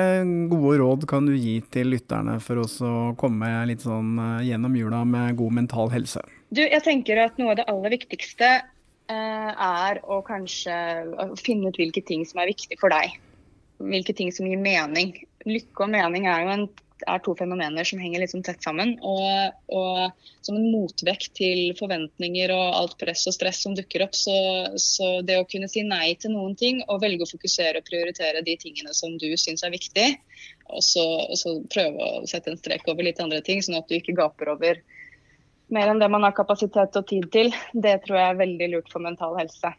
gode 0.53 0.81
råd 0.83 1.07
kan 1.09 1.29
du 1.29 1.33
gi 1.33 1.59
til 1.73 1.95
lytterne 1.95 2.37
for 2.45 2.61
å 2.61 2.91
komme 3.21 3.53
litt 3.71 3.85
sånn 3.85 4.19
eh, 4.21 4.49
gjennom 4.51 4.77
jula 4.77 5.05
med 5.09 5.39
god 5.39 5.57
mental 5.63 5.93
helse? 5.95 6.21
Du, 6.55 6.63
jeg 6.63 6.83
tenker 6.85 7.21
at 7.25 7.39
Noe 7.41 7.55
av 7.55 7.61
det 7.61 7.69
aller 7.71 7.95
viktigste 7.97 8.51
eh, 8.57 9.53
er 9.53 10.03
å 10.07 10.21
kanskje 10.27 10.77
finne 11.43 11.71
ut 11.71 11.81
hvilke 11.81 12.05
ting 12.07 12.25
som 12.29 12.43
er 12.43 12.53
viktig 12.53 12.79
for 12.81 12.95
deg. 12.95 13.17
Hvilke 13.83 14.15
ting 14.17 14.33
som 14.33 14.49
gir 14.49 14.61
mening. 14.61 15.15
Lykke 15.47 15.87
og 15.87 15.93
mening 15.93 16.29
er 16.31 16.45
jo 16.45 16.55
en 16.55 16.69
er 17.05 17.21
to 17.21 17.35
fenomener 17.37 17.85
som 17.85 18.01
henger 18.01 18.25
sånn 18.31 18.45
tett 18.47 18.65
sammen. 18.65 18.95
Og, 19.05 19.57
og, 19.75 20.25
som 20.47 20.57
en 20.57 20.71
motvekt 20.73 21.35
til 21.37 21.75
forventninger 21.79 22.53
og 22.55 22.79
alt 22.81 22.97
press 23.01 23.27
og 23.29 23.37
stress 23.37 23.61
som 23.65 23.77
dukker 23.77 24.07
opp, 24.07 24.17
så, 24.17 24.37
så, 24.81 25.21
det 25.27 25.39
å 25.41 25.47
kunne 25.51 25.69
si 25.71 25.85
nei 25.87 26.15
til 26.21 26.35
noen 26.37 26.57
ting 26.59 26.83
og 26.87 27.03
velge 27.05 27.27
å 27.27 27.31
fokusere 27.31 27.83
og 27.83 27.89
prioritere 27.89 28.45
de 28.47 28.57
tingene 28.61 28.95
som 28.97 29.17
du 29.21 29.29
syns 29.41 29.67
er 29.67 29.75
viktig, 29.75 30.09
og 30.73 30.83
så, 30.85 31.05
og 31.27 31.37
så, 31.39 31.57
prøve 31.73 32.11
å 32.21 32.27
sette 32.29 32.53
en 32.53 32.61
strek 32.61 32.87
over 32.91 33.07
litt 33.07 33.21
andre 33.23 33.43
ting, 33.45 33.63
sånn 33.63 33.79
at 33.79 33.89
du 33.91 33.99
ikke 33.99 34.17
gaper 34.17 34.55
over 34.57 34.81
mer 35.73 35.91
enn 35.91 36.01
det 36.03 36.11
man 36.13 36.25
har 36.27 36.35
kapasitet 36.37 36.97
og 36.99 37.09
tid 37.11 37.27
til, 37.35 37.51
det 37.75 37.99
tror 38.05 38.21
jeg 38.21 38.33
er 38.33 38.41
veldig 38.43 38.71
lurt 38.75 38.93
for 38.93 39.03
mental 39.03 39.35
helse. 39.41 39.73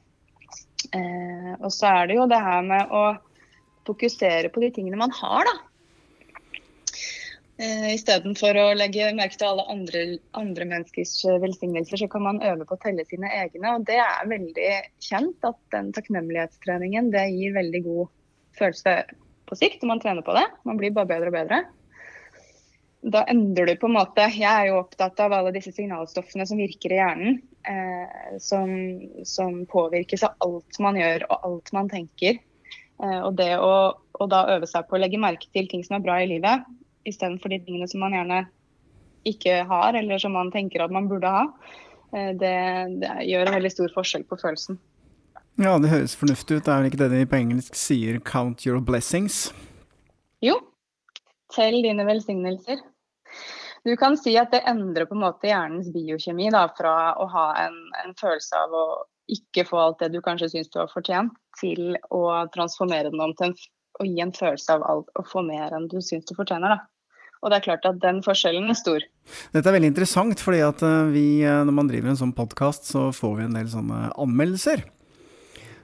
Eh, 0.95 1.53
og 1.57 1.71
så 1.73 1.89
er 1.93 2.09
det 2.09 2.19
jo 2.19 2.27
det 2.29 2.41
her 2.43 2.65
med 2.65 2.91
å 2.93 3.05
fokusere 3.87 4.51
på 4.51 4.63
de 4.63 4.71
tingene 4.75 4.99
man 4.99 5.15
har, 5.15 5.47
da. 5.47 5.55
Eh, 7.57 7.87
Istedenfor 7.95 8.57
å 8.61 8.65
legge 8.77 9.07
merke 9.17 9.39
til 9.39 9.49
alle 9.49 9.65
andre, 9.73 10.01
andre, 10.37 10.67
menneskers 10.69 11.15
velsignelser, 11.41 12.03
så 12.03 12.09
kan 12.11 12.25
man 12.27 12.43
øve 12.45 12.67
på 12.69 12.77
å 12.77 12.83
telle 12.83 13.05
sine 13.09 13.31
egne. 13.39 13.77
Og 13.79 13.87
det 13.87 13.97
er 14.03 14.29
veldig 14.29 14.73
kjent 15.01 15.47
at 15.47 15.57
den 15.73 15.89
takknemlighetstreningen 15.95 17.09
det 17.15 17.25
gir 17.33 17.55
veldig 17.57 17.81
god 17.87 18.13
følelse 18.59 18.99
på 19.47 19.57
sikt 19.57 19.81
når 19.81 19.93
man 19.95 20.03
trener 20.03 20.27
på 20.27 20.35
det. 20.37 20.45
Man 20.69 20.77
blir 20.77 20.93
bare 20.93 21.09
bedre 21.09 21.31
og 21.31 21.39
bedre. 21.39 21.63
Da 23.07 23.21
endrer 23.31 23.69
du 23.69 23.77
på 23.79 23.87
en 23.87 23.95
måte 23.95 24.25
Jeg 24.35 24.49
er 24.49 24.65
jo 24.67 24.81
opptatt 24.81 25.19
av 25.23 25.31
alle 25.35 25.53
disse 25.55 25.71
signalstoffene 25.71 26.43
som 26.49 26.59
virker 26.59 26.91
i 26.91 26.99
hjernen. 26.99 27.39
Eh, 27.67 28.37
som, 28.39 28.69
som, 29.23 29.65
påvirkes 29.65 30.23
av 30.23 30.35
alt 30.43 30.79
man 30.79 30.99
gjør 30.99 31.25
og 31.27 31.47
alt 31.49 31.71
man 31.75 31.89
tenker. 31.91 32.39
Eh, 33.03 33.19
og 33.21 33.35
det 33.39 33.53
å, 33.59 33.71
og 33.95 34.29
da 34.31 34.45
øve 34.55 34.69
seg 34.69 34.87
på 34.87 34.95
å 34.95 35.01
legge 35.01 35.19
merke 35.19 35.49
til 35.51 35.67
ting 35.71 35.83
som 35.83 35.97
er 35.97 36.05
bra 36.05 36.19
i 36.23 36.29
livet, 36.29 36.63
istedenfor 37.07 37.51
de 37.51 37.59
tingene 37.65 37.87
som 37.91 38.03
man 38.03 38.15
gjerne 38.15 38.45
ikke 39.27 39.59
har, 39.67 39.97
eller 39.99 40.21
som 40.23 40.35
man 40.37 40.53
tenker 40.53 40.85
at 40.85 40.93
man 40.95 41.09
burde 41.11 41.31
ha, 41.31 41.43
eh, 42.15 42.31
det, 42.39 42.55
det, 43.03 43.13
gjør 43.27 43.49
en 43.49 43.57
veldig 43.59 43.73
stor 43.73 43.95
forskjell 43.95 44.27
på 44.29 44.39
følelsen. 44.39 44.79
Ja, 45.57 45.75
det 45.81 45.91
høres 45.91 46.15
fornuftig 46.15 46.59
ut. 46.59 46.65
Det 46.67 46.71
er 46.71 46.83
vel 46.83 46.91
ikke 46.91 47.01
det 47.01 47.11
de 47.15 47.25
på 47.27 47.39
engelsk 47.39 47.75
sier 47.75 48.19
'count 48.21 48.67
your 48.67 48.79
blessings'? 48.79 49.49
Jo. 50.43 50.59
Tell 51.51 51.81
dine 51.81 52.05
velsignelser. 52.05 52.83
Du 53.85 53.93
kan 53.99 54.17
si 54.19 54.33
at 54.39 54.51
det 54.53 54.63
endrer 54.69 55.07
på 55.09 55.15
en 55.17 55.23
måte 55.25 55.49
hjernens 55.49 55.91
biokjemi 55.93 56.49
da, 56.53 56.65
fra 56.77 57.13
å 57.19 57.27
ha 57.31 57.47
en, 57.65 57.77
en 58.03 58.17
følelse 58.19 58.65
av 58.65 58.75
å 58.75 58.85
ikke 59.31 59.65
få 59.67 59.79
alt 59.81 60.03
det 60.03 60.13
du 60.15 60.21
kanskje 60.23 60.49
syns 60.53 60.69
du 60.71 60.79
har 60.81 60.91
fortjent, 60.91 61.33
til 61.59 61.97
å 62.13 62.23
transformere 62.53 63.11
den 63.11 63.23
om 63.23 63.33
til 63.37 63.51
en, 63.51 63.57
å 63.99 64.07
gi 64.07 64.21
en 64.23 64.35
følelse 64.35 64.77
av 64.77 64.85
alt, 64.87 65.09
å 65.19 65.25
få 65.27 65.43
mer 65.45 65.73
enn 65.75 65.89
du 65.91 65.99
syns 66.03 66.27
du 66.29 66.35
fortjener. 66.37 66.77
da. 66.77 66.85
Og 67.43 67.51
det 67.51 67.59
er 67.59 67.65
klart 67.67 67.85
at 67.85 67.99
den 68.01 68.23
forskjellen 68.25 68.71
er 68.71 68.77
stor. 68.77 69.03
Dette 69.53 69.69
er 69.69 69.75
veldig 69.75 69.91
interessant, 69.91 70.41
fordi 70.41 70.63
at 70.65 70.81
eh, 70.85 71.09
vi, 71.13 71.25
eh, 71.45 71.63
når 71.67 71.75
man 71.75 71.89
driver 71.91 72.13
en 72.13 72.21
sånn 72.23 72.35
podkast, 72.37 72.89
så 72.89 73.09
får 73.13 73.35
vi 73.37 73.45
en 73.45 73.57
del 73.59 73.69
sånne 73.71 74.07
anmeldelser. 74.17 74.85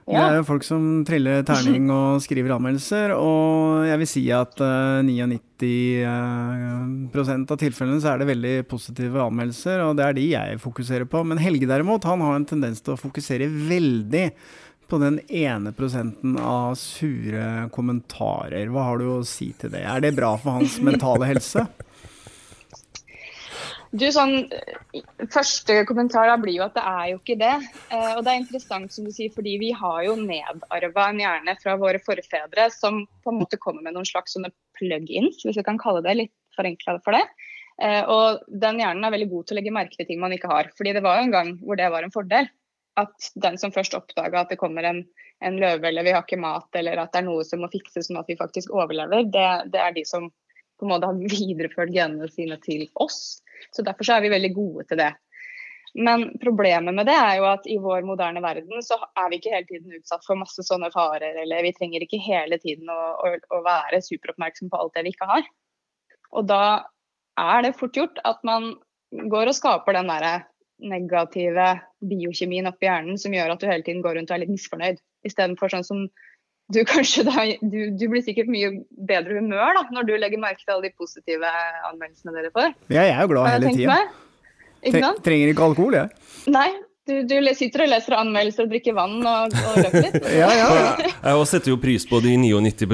Ja. 0.04 0.18
Det 0.20 0.24
er 0.34 0.38
jo 0.42 0.48
folk 0.50 0.64
som 0.66 0.82
triller 1.08 1.44
terning 1.48 1.86
og 1.92 2.20
skriver 2.20 2.52
anmeldelser, 2.58 3.14
og 3.16 3.86
jeg 3.88 4.00
vil 4.02 4.10
si 4.10 4.24
at 4.36 4.60
uh, 4.60 5.00
99 5.00 5.70
uh, 6.04 7.22
av 7.48 7.56
tilfellene 7.60 8.02
så 8.04 8.12
er 8.12 8.20
det 8.20 8.28
veldig 8.28 8.52
positive 8.68 9.22
anmeldelser, 9.24 9.80
og 9.86 9.96
det 9.96 10.04
er 10.04 10.18
de 10.18 10.26
jeg 10.34 10.60
fokuserer 10.60 11.08
på. 11.08 11.24
Men 11.24 11.40
Helge 11.40 11.70
derimot, 11.70 12.04
han 12.04 12.20
har 12.20 12.36
en 12.36 12.44
tendens 12.48 12.84
til 12.84 12.96
å 12.96 13.00
fokusere 13.00 13.48
veldig 13.48 14.26
på 14.92 15.00
den 15.00 15.16
ene 15.32 15.72
prosenten 15.72 16.36
av 16.36 16.76
sure 16.76 17.70
kommentarer. 17.72 18.68
Hva 18.68 18.90
har 18.90 19.00
du 19.00 19.08
å 19.14 19.22
si 19.24 19.54
til 19.56 19.72
det? 19.72 19.86
Er 19.88 20.04
det 20.04 20.12
bra 20.18 20.34
for 20.36 20.60
hans 20.60 20.76
mentale 20.84 21.32
helse? 21.32 21.64
Du, 23.94 24.04
sånn, 24.10 24.48
Første 25.30 25.76
kommentar 25.86 26.26
da 26.26 26.34
blir 26.40 26.56
jo 26.56 26.64
at 26.66 26.74
det 26.74 26.82
er 26.82 27.04
jo 27.12 27.18
ikke 27.20 27.38
det. 27.38 27.52
Eh, 27.94 28.12
og 28.16 28.24
det 28.26 28.32
er 28.32 28.40
interessant 28.40 28.94
som 28.94 29.06
du 29.06 29.12
sier, 29.14 29.30
fordi 29.34 29.54
vi 29.62 29.70
har 29.76 30.00
jo 30.08 30.16
nedarva 30.18 31.08
en 31.12 31.22
hjerne 31.22 31.54
fra 31.62 31.76
våre 31.78 32.00
forfedre 32.02 32.66
som 32.74 33.04
på 33.22 33.32
en 33.32 33.38
måte 33.42 33.60
kommer 33.62 33.86
med 33.86 33.94
noen 33.94 34.08
slags 34.08 34.34
sånne 34.34 34.50
plug-ins, 34.78 35.44
hvis 35.44 35.60
vi 35.60 35.66
kan 35.66 35.78
kalle 35.78 36.02
det 36.06 36.16
litt 36.18 36.34
forenkla 36.58 36.98
for 37.06 37.14
det. 37.14 37.22
Eh, 37.82 38.02
og 38.10 38.42
den 38.50 38.82
hjernen 38.82 39.06
er 39.06 39.14
veldig 39.14 39.30
god 39.30 39.46
til 39.46 39.56
å 39.56 39.60
legge 39.60 39.74
merke 39.78 39.98
til 39.98 40.10
ting 40.10 40.22
man 40.22 40.34
ikke 40.34 40.50
har. 40.50 40.74
fordi 40.78 40.94
det 40.94 41.02
var 41.06 41.18
jo 41.18 41.28
en 41.28 41.34
gang 41.34 41.54
hvor 41.62 41.78
det 41.78 41.90
var 41.94 42.06
en 42.06 42.14
fordel 42.14 42.50
at 43.00 43.30
den 43.42 43.58
som 43.58 43.72
først 43.74 43.94
oppdaga 43.98 44.44
at 44.44 44.52
det 44.52 44.60
kommer 44.60 44.86
en, 44.86 45.02
en, 45.42 45.56
løve 45.58 45.88
eller 45.88 46.06
vi 46.06 46.14
har 46.14 46.22
ikke 46.22 46.38
mat, 46.38 46.68
eller 46.78 47.00
at 47.02 47.12
det 47.14 47.22
er 47.22 47.26
noe 47.26 47.42
som 47.46 47.64
må 47.64 47.70
fikses 47.72 48.06
sånn 48.08 48.20
at 48.20 48.30
vi 48.30 48.38
faktisk 48.38 48.70
overlever, 48.74 49.26
det, 49.34 49.48
det 49.74 49.80
er 49.82 49.96
de 49.96 50.04
som 50.06 50.28
på 50.84 50.88
en 50.90 50.94
måte 50.94 51.08
har 51.08 51.20
videreført 51.40 51.92
genene 51.94 52.28
sine 52.32 52.60
til 52.64 52.86
oss. 53.00 53.40
Så 53.72 53.82
Derfor 53.82 54.06
så 54.06 54.18
er 54.18 54.24
vi 54.24 54.34
veldig 54.34 54.52
gode 54.54 54.84
til 54.90 55.00
det. 55.00 55.14
Men 55.94 56.26
problemet 56.42 56.94
med 56.94 57.06
det 57.06 57.14
er 57.14 57.36
jo 57.38 57.44
at 57.46 57.66
i 57.70 57.76
vår 57.78 58.02
moderne 58.06 58.42
verden 58.42 58.82
så 58.82 58.98
er 59.14 59.28
vi 59.30 59.38
ikke 59.38 59.52
hele 59.52 59.68
tiden 59.68 59.94
utsatt 59.94 60.24
for 60.26 60.38
masse 60.38 60.64
sånne 60.66 60.90
farer, 60.90 61.38
eller 61.44 61.62
vi 61.62 61.74
trenger 61.76 62.02
ikke 62.02 62.18
hele 62.18 62.58
tiden 62.58 62.90
å, 62.90 62.98
å, 63.22 63.30
å 63.54 63.60
være 63.62 64.02
superoppmerksom 64.02 64.72
på 64.72 64.80
alt 64.80 64.98
det 64.98 65.04
vi 65.06 65.14
ikke 65.14 65.30
har. 65.30 65.46
Og 66.34 66.48
da 66.50 66.64
er 67.38 67.62
det 67.62 67.76
fort 67.78 67.94
gjort 67.96 68.18
at 68.26 68.42
man 68.46 68.72
går 69.30 69.52
og 69.52 69.56
skaper 69.56 69.94
den 69.94 70.10
derre 70.10 70.34
negative 70.82 71.68
biokjemien 72.02 72.66
oppi 72.66 72.88
hjernen 72.88 73.18
som 73.20 73.34
gjør 73.34 73.54
at 73.54 73.62
du 73.62 73.68
hele 73.70 73.86
tiden 73.86 74.02
går 74.02 74.18
rundt 74.18 74.32
og 74.32 74.36
er 74.36 74.42
litt 74.42 74.54
misfornøyd. 74.56 74.98
Istedenfor 75.24 75.70
sånn 75.70 75.86
som 75.86 76.08
du 76.72 76.80
kanskje 76.88 77.26
da 77.28 77.44
du, 77.60 77.78
du, 77.92 78.06
blir 78.08 78.24
sikkert 78.24 78.48
mye 78.52 78.70
bedre 79.08 79.36
humør 79.40 79.76
da, 79.76 79.84
når 79.92 80.08
du 80.08 80.14
legger 80.16 80.40
merke 80.40 80.64
til 80.64 80.76
alle 80.76 80.88
de 80.88 80.94
positive 80.96 81.50
anmeldelsene 81.90 82.34
dere 82.36 82.52
får. 82.54 82.72
Ja, 82.88 83.02
jeg 83.02 83.14
er 83.16 83.26
jo 83.26 83.32
glad 83.34 83.50
hele 83.52 83.74
tida. 83.76 85.12
Trenger 85.24 85.52
ikke 85.52 85.68
alkohol, 85.68 85.96
jeg. 85.96 86.24
Nei, 86.52 86.68
du, 87.06 87.22
du, 87.28 87.34
sitter 87.54 87.84
og 87.84 87.90
leser 87.92 88.14
anmeldelser 88.16 88.64
og 88.64 88.70
drikker 88.72 88.94
vann 88.96 89.18
og, 89.20 89.52
og 89.52 89.76
løper 89.76 90.06
litt. 90.06 90.28
ja, 90.40 90.48
ja. 90.56 90.68
Jeg 91.04 91.48
setter 91.50 91.72
jo 91.74 91.78
pris 91.82 92.06
på 92.08 92.20
de 92.24 92.32
99 92.40 92.88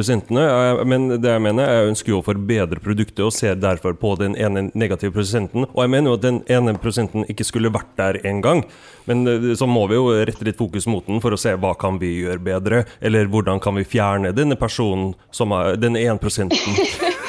men 0.91 1.07
det 1.15 1.31
jeg 1.31 1.43
mener, 1.45 1.71
jeg 1.71 1.91
ønsker 1.93 2.15
jo 2.15 2.19
å 2.19 2.27
forbedre 2.27 2.83
produktet 2.83 3.23
og 3.27 3.35
ser 3.35 3.61
derfor 3.61 3.95
på 4.01 4.17
den 4.21 4.35
ene 4.35 4.67
negative 4.75 5.15
prosenten. 5.15 5.69
Og 5.71 5.85
jeg 5.85 5.95
mener 5.95 6.11
jo 6.11 6.19
at 6.19 6.27
den 6.27 6.43
ene 6.51 6.75
prosenten 6.83 7.29
ikke 7.31 7.47
skulle 7.47 7.73
vært 7.73 7.95
der 8.01 8.21
engang. 8.27 8.65
Men 9.07 9.23
eh, 9.31 9.53
så 9.59 9.69
må 9.71 9.87
vi 9.91 9.99
jo 9.99 10.11
rette 10.11 10.47
litt 10.47 10.59
fokus 10.59 10.91
mot 10.91 11.07
den 11.07 11.23
for 11.23 11.35
å 11.35 11.41
se 11.41 11.55
hva 11.55 11.77
kan 11.79 12.03
vi 12.03 12.17
gjøre 12.25 12.43
bedre, 12.51 12.85
eller 13.01 13.31
hvordan 13.31 13.63
kan 13.63 13.79
vi 13.79 13.87
fjerne 13.87 14.35
denne 14.37 14.59
personen 14.59 15.15
som 15.35 15.55
er 15.55 15.79
denne 15.81 16.03
1 16.03 16.19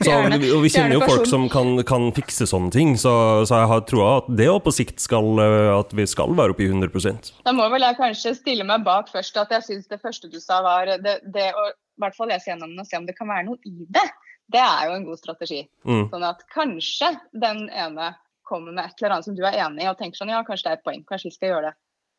Så, 0.00 0.14
og 0.14 0.62
vi 0.64 0.70
kjenner 0.72 0.96
jo 0.96 1.02
folk 1.04 1.26
som 1.28 1.44
kan, 1.52 1.74
kan 1.88 2.08
fikse 2.16 2.46
sånne 2.48 2.72
ting, 2.74 2.94
så, 3.00 3.12
så 3.48 3.62
jeg 3.62 3.70
har 3.72 3.84
troa 3.88 4.12
at 4.20 4.30
det 4.38 4.48
på 4.64 4.72
sikt 4.74 5.02
skal 5.02 5.42
eh, 5.42 5.68
At 5.74 5.92
vi 5.96 6.06
skal 6.08 6.32
være 6.38 6.54
oppe 6.54 6.64
i 6.64 6.70
100% 6.70 7.32
Da 7.46 7.54
må 7.56 7.66
vel 7.72 7.84
jeg 7.84 7.98
kanskje 7.98 8.34
stille 8.38 8.66
meg 8.68 8.84
bak 8.86 9.10
først 9.12 9.36
at 9.40 9.52
jeg 9.54 9.66
syns 9.66 9.90
det 9.90 10.00
første 10.02 10.30
du 10.32 10.38
sa 10.42 10.60
var 10.64 10.88
det, 11.04 11.18
det 11.34 11.50
å 11.52 11.68
i 12.00 12.02
hvert 12.06 12.16
fall 12.16 12.30
lese 12.32 12.48
gjennom 12.48 12.72
den 12.72 12.80
og 12.80 12.88
se 12.88 12.96
om 12.96 13.04
det 13.04 13.16
kan 13.18 13.28
være 13.28 13.44
noe 13.50 13.60
i 13.68 13.84
det. 13.92 14.06
Det 14.50 14.62
er 14.62 14.88
jo 14.88 14.96
en 14.96 15.04
god 15.04 15.20
strategi. 15.20 15.60
Mm. 15.84 16.06
Sånn 16.08 16.24
at 16.26 16.40
kanskje 16.54 17.10
den 17.44 17.66
ene 17.68 18.14
kommer 18.48 18.72
med 18.72 18.88
et 18.88 19.02
eller 19.02 19.18
annet 19.18 19.28
som 19.28 19.36
du 19.36 19.44
er 19.44 19.58
enig 19.66 19.84
i 19.84 19.90
og 19.90 19.98
tenker 20.00 20.18
sånn 20.18 20.32
ja, 20.32 20.40
kanskje 20.46 20.66
det 20.66 20.72
er 20.72 20.80
et 20.80 20.86
poeng, 20.86 21.04
kanskje 21.06 21.28
vi 21.28 21.36
skal 21.36 21.52
gjøre 21.52 21.68
det. 21.68 21.74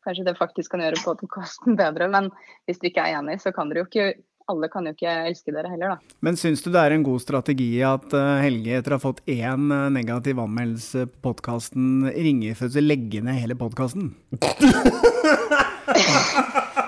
Kanskje 0.06 0.26
det 0.26 0.38
faktisk 0.38 0.72
kan 0.72 0.82
gjøre 0.82 1.02
podkasten 1.04 1.76
bedre. 1.78 2.08
Men 2.10 2.30
hvis 2.66 2.80
du 2.82 2.88
ikke 2.88 3.04
er 3.04 3.18
enig, 3.20 3.36
så 3.42 3.52
kan 3.54 3.70
dere 3.70 3.84
jo 3.84 3.90
ikke 3.90 4.06
alle 4.50 4.68
kan 4.72 4.86
jo 4.88 4.92
ikke 4.94 5.12
elske 5.28 5.50
dere 5.54 5.70
heller, 5.72 5.88
da. 5.94 6.16
Men 6.24 6.34
syns 6.40 6.60
du 6.64 6.68
det 6.72 6.80
er 6.82 6.92
en 6.96 7.06
god 7.06 7.20
strategi 7.22 7.70
at 7.86 8.06
eh, 8.16 8.42
Helge, 8.42 8.72
etter 8.78 8.92
å 8.94 8.96
ha 8.98 9.02
fått 9.02 9.20
én 9.30 9.62
eh, 9.70 9.90
negativ 9.94 10.36
anmeldelse 10.42 11.00
på 11.10 11.16
podkasten, 11.32 11.86
ringer 12.12 12.54
for 12.58 12.66
å 12.66 12.68
legge 12.84 13.20
ned 13.24 13.36
hele 13.40 13.56
podkasten? 13.58 14.04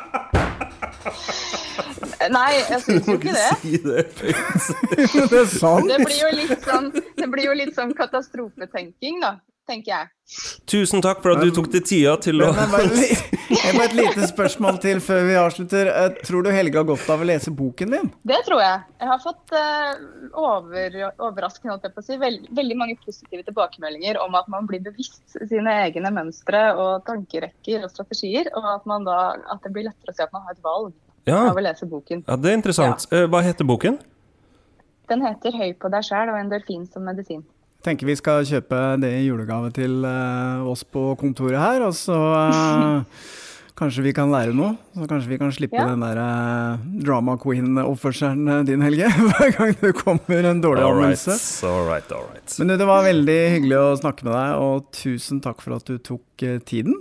Nei, 2.34 2.52
jeg 2.56 2.80
syns 2.84 3.08
jo 3.08 3.14
ikke 3.18 3.34
det. 3.34 3.50
Si 3.60 3.72
det, 3.84 4.02
det 5.30 5.38
er 5.42 5.50
sant. 5.50 5.88
Det 5.90 5.98
blir 6.00 6.20
jo 6.22 6.30
litt 6.38 6.62
sånn, 6.64 6.86
det 6.94 7.28
blir 7.32 7.44
jo 7.50 7.54
litt 7.58 7.74
sånn 7.76 7.92
katastrofetenking, 7.96 9.16
da 9.24 9.30
tenker 9.68 9.92
jeg. 9.92 10.06
Tusen 10.68 11.02
takk 11.04 11.22
for 11.24 11.30
at 11.34 11.42
du 11.44 11.50
tok 11.54 11.68
deg 11.72 11.82
tida 11.88 12.14
til 12.20 12.42
å 12.44 12.50
Jeg 13.64 13.76
bare 13.78 13.88
et 13.88 13.96
lite 13.96 14.26
spørsmål 14.28 14.78
til 14.82 15.00
før 15.04 15.22
vi 15.28 15.36
avslutter. 15.40 15.88
Eh, 15.88 16.18
tror 16.26 16.44
du 16.44 16.50
Helge 16.52 16.80
har 16.80 16.88
godt 16.88 17.06
av 17.10 17.22
å 17.24 17.28
lese 17.28 17.52
boken 17.54 17.94
din? 17.96 18.10
Det 18.28 18.40
tror 18.46 18.60
jeg. 18.60 18.82
Jeg 19.00 19.10
har 19.10 19.22
fått 19.22 19.54
uh, 19.56 19.94
over, 20.40 20.98
overraskende 21.28 21.92
si, 22.04 22.18
veld, 22.20 22.50
veldig 22.56 22.76
mange 22.80 22.98
positive 23.04 23.46
tilbakemeldinger 23.46 24.20
om 24.22 24.36
at 24.38 24.50
man 24.52 24.68
blir 24.68 24.82
bevisst 24.84 25.38
sine 25.48 25.78
egne 25.86 26.12
mønstre 26.14 26.66
og 26.76 27.06
tankerekker 27.08 27.86
og 27.86 27.92
strategier, 27.92 28.52
og 28.54 28.68
at, 28.76 28.92
da, 29.08 29.20
at 29.56 29.64
det 29.64 29.72
blir 29.74 29.88
lettere 29.88 30.12
å 30.12 30.18
se 30.18 30.26
at 30.26 30.34
man 30.34 30.44
har 30.46 30.56
et 30.56 30.64
valg 30.64 30.92
ja. 31.28 31.40
av 31.48 31.56
å 31.56 31.64
lese 31.64 31.88
boken. 31.88 32.24
Ja, 32.28 32.36
Det 32.36 32.52
er 32.52 32.58
interessant. 32.58 33.06
Ja. 33.10 33.24
Eh, 33.24 33.30
hva 33.30 33.42
heter 33.44 33.68
boken? 33.68 33.98
Den 35.08 35.20
heter 35.20 35.52
'Høy 35.52 35.74
på 35.76 35.90
deg 35.92 36.04
sjæl' 36.04 36.32
og 36.32 36.38
'En 36.40 36.48
delfin 36.48 36.86
som 36.88 37.04
medisin 37.04 37.44
Jeg 37.44 37.84
tenker 37.84 38.06
vi 38.06 38.16
skal 38.16 38.44
kjøpe 38.48 39.00
det 39.00 39.10
i 39.12 39.26
julegave 39.26 39.70
til 39.70 40.04
uh, 40.04 40.64
oss 40.64 40.84
på 40.84 41.14
kontoret 41.20 41.60
her. 41.60 41.82
Og 41.84 41.92
så 41.92 42.16
uh, 42.16 43.04
Kanskje 43.74 44.04
vi 44.04 44.12
kan 44.14 44.30
lære 44.30 44.52
noe? 44.54 44.76
Så 44.94 45.06
kanskje 45.10 45.30
vi 45.32 45.38
kan 45.40 45.50
slippe 45.50 45.74
Ja. 45.74 45.88
den 45.90 46.02
der 46.04 46.18
uh, 46.22 46.78
drama 47.02 47.34
queen-oppførselen 47.42 48.46
eh, 48.46 48.60
din, 48.68 48.84
Helge, 48.86 49.08
hver 49.32 49.50
gang 49.56 49.72
det 49.80 49.90
kommer 49.98 50.46
en 50.46 50.60
dårlig 50.62 50.84
anmeldelse. 50.86 51.34
all 51.66 51.88
right, 51.88 52.12
all 52.14 52.22
right. 52.30 52.54
Men 52.60 52.70
du, 52.70 52.76
det 52.78 52.86
var 52.86 53.02
veldig 53.02 53.36
hyggelig 53.56 53.80
å 53.80 53.88
snakke 53.98 54.28
med 54.28 54.36
deg, 54.36 54.62
og 54.62 54.86
tusen 54.94 55.42
takk 55.42 55.64
for 55.64 55.74
at 55.80 55.90
du 55.90 55.98
tok 55.98 56.44
uh, 56.46 56.60
tiden. 56.62 56.94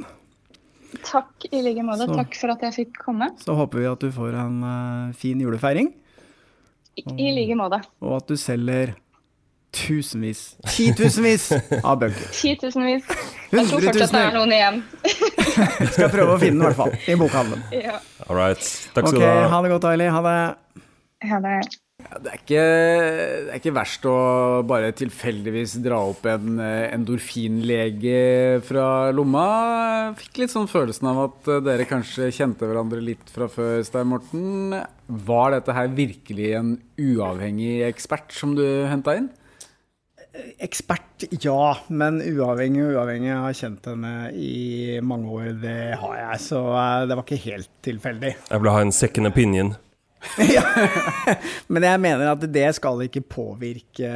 Takk 1.06 1.46
i 1.52 1.62
like 1.62 1.86
måte. 1.86 2.08
Så. 2.10 2.18
Takk 2.18 2.40
for 2.42 2.56
at 2.56 2.66
jeg 2.66 2.76
fikk 2.80 2.98
komme. 3.06 3.30
Så 3.46 3.54
håper 3.58 3.84
vi 3.84 3.88
at 3.92 4.02
du 4.02 4.10
får 4.14 4.34
en 4.42 4.58
fin 5.18 5.38
julefeiring, 5.42 5.94
I, 6.98 7.06
i 7.18 7.30
like 7.38 7.56
måte. 7.58 7.80
og 8.02 8.18
at 8.22 8.30
du 8.30 8.38
selger 8.38 8.96
tusenvis, 9.74 10.42
titusenvis 10.70 11.50
av 11.82 12.00
bøker. 12.02 12.28
Titusenvis. 12.36 13.08
Jeg 13.54 13.70
tror 13.70 13.86
fortsatt 13.88 14.14
det 14.14 14.22
er 14.22 14.36
noen 14.36 14.54
igjen. 14.56 14.82
Skal 15.94 16.12
prøve 16.14 16.36
å 16.36 16.42
finne 16.42 16.60
den, 16.60 16.66
i 16.66 16.68
hvert 16.70 16.80
fall. 16.80 16.94
I 17.10 17.18
bokhandelen. 17.20 17.64
Ja. 17.76 17.98
All 18.28 18.38
right. 18.38 18.62
Takk 18.94 19.10
skal 19.10 19.22
du 19.22 19.26
ha. 19.26 19.48
ha 19.52 19.64
det 19.66 19.74
godt, 19.74 19.88
Aili. 19.90 20.12
Ha 20.14 20.22
det. 20.26 20.38
Ha 21.30 21.40
det 21.44 21.58
Ja, 22.04 22.18
det, 22.20 22.32
er 22.34 22.40
ikke, 22.40 22.64
det 22.64 23.52
er 23.54 23.60
ikke 23.62 23.76
verst 23.78 24.06
å 24.10 24.16
bare 24.68 24.90
tilfeldigvis 24.98 25.78
dra 25.86 26.02
opp 26.10 26.26
en 26.28 26.58
eh, 26.62 26.90
endorfinlege 26.94 28.64
fra 28.68 28.88
lomma. 29.16 29.46
Jeg 30.10 30.18
Fikk 30.24 30.42
litt 30.42 30.54
sånn 30.54 30.68
følelsen 30.70 31.10
av 31.14 31.22
at 31.28 31.54
eh, 31.54 31.62
dere 31.64 31.88
kanskje 31.90 32.32
kjente 32.36 32.68
hverandre 32.68 33.00
litt 33.06 33.32
fra 33.34 33.48
før, 33.52 33.80
Stein 33.88 34.10
Morten. 34.12 34.76
Var 35.30 35.56
dette 35.56 35.78
her 35.78 35.96
virkelig 35.96 36.52
en 36.60 36.76
uavhengig 37.00 37.80
ekspert 37.88 38.36
som 38.36 38.58
du 38.58 38.66
henta 38.90 39.16
inn? 39.22 39.32
Ekspert, 40.34 41.28
ja. 41.44 41.76
Men 41.94 42.18
uavhengig 42.26 42.82
og 42.88 42.96
uavhengig. 42.98 43.30
Jeg 43.30 43.42
har 43.44 43.58
kjent 43.58 43.90
henne 43.92 44.14
i 44.34 45.00
mange 45.06 45.30
år. 45.30 45.52
Det 45.62 45.80
har 46.02 46.16
jeg, 46.18 46.40
så 46.48 46.62
eh, 46.74 47.08
det 47.10 47.18
var 47.20 47.26
ikke 47.28 47.44
helt 47.46 47.70
tilfeldig. 47.86 48.32
Jeg 48.50 48.64
vil 48.64 48.74
ha 48.74 48.82
en 48.82 48.96
second 48.96 49.30
opinion. 49.30 49.76
Men 51.74 51.86
jeg 51.86 52.02
mener 52.02 52.32
at 52.32 52.48
det 52.56 52.68
skal 52.80 53.06
ikke 53.06 53.22
påvirke 53.28 54.10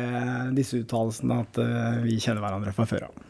disse 0.58 0.82
uttalelsene 0.82 1.42
at 1.44 1.62
eh, 1.62 2.00
vi 2.08 2.18
kjenner 2.24 2.42
hverandre 2.42 2.74
fra 2.74 2.88
før 2.90 3.10
av. 3.10 3.24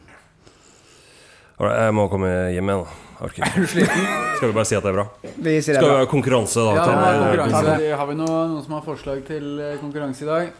Jeg 1.58 1.94
må 1.98 2.06
komme 2.08 2.30
hjem 2.54 2.70
igjen. 2.70 2.86
da. 2.86 3.04
du 3.56 3.66
sliten? 3.66 4.04
Skal 4.38 4.48
vi 4.48 4.54
bare 4.54 4.68
si 4.70 4.76
at 4.78 4.84
det 4.86 4.92
er 4.92 4.96
bra? 5.00 5.06
Vi 5.26 5.56
sier 5.58 5.74
det 5.74 5.80
Skal 5.82 5.90
vi 5.90 5.96
ha 5.98 6.06
konkurranse, 6.08 6.62
da? 6.62 6.74
Ja, 6.78 6.84
er 6.86 7.42
konkurranse. 7.42 7.92
Har 7.98 8.08
vi 8.08 8.16
noen, 8.20 8.54
noen 8.54 8.64
som 8.64 8.76
har 8.78 8.84
forslag 8.86 9.24
til 9.26 9.58
eh, 9.58 9.76
konkurranse 9.82 10.24
i 10.24 10.30
dag? 10.30 10.52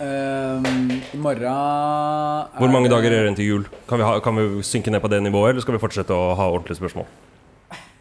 Ehm, 0.00 0.90
I 1.14 1.18
morgen 1.20 1.46
er 1.48 2.58
Hvor 2.58 2.72
mange 2.72 2.90
dager 2.92 3.10
er 3.10 3.16
det 3.16 3.22
igjen 3.26 3.38
til 3.38 3.50
jul? 3.50 3.68
Kan 3.88 4.00
vi, 4.00 4.04
ha, 4.08 4.18
kan 4.24 4.36
vi 4.38 4.62
synke 4.66 4.92
ned 4.92 5.00
på 5.04 5.10
det 5.12 5.22
nivået, 5.22 5.54
eller 5.54 5.64
skal 5.64 5.76
vi 5.76 5.82
fortsette 5.82 6.16
å 6.16 6.34
ha 6.38 6.48
ordentlige 6.50 6.80
spørsmål? 6.80 7.08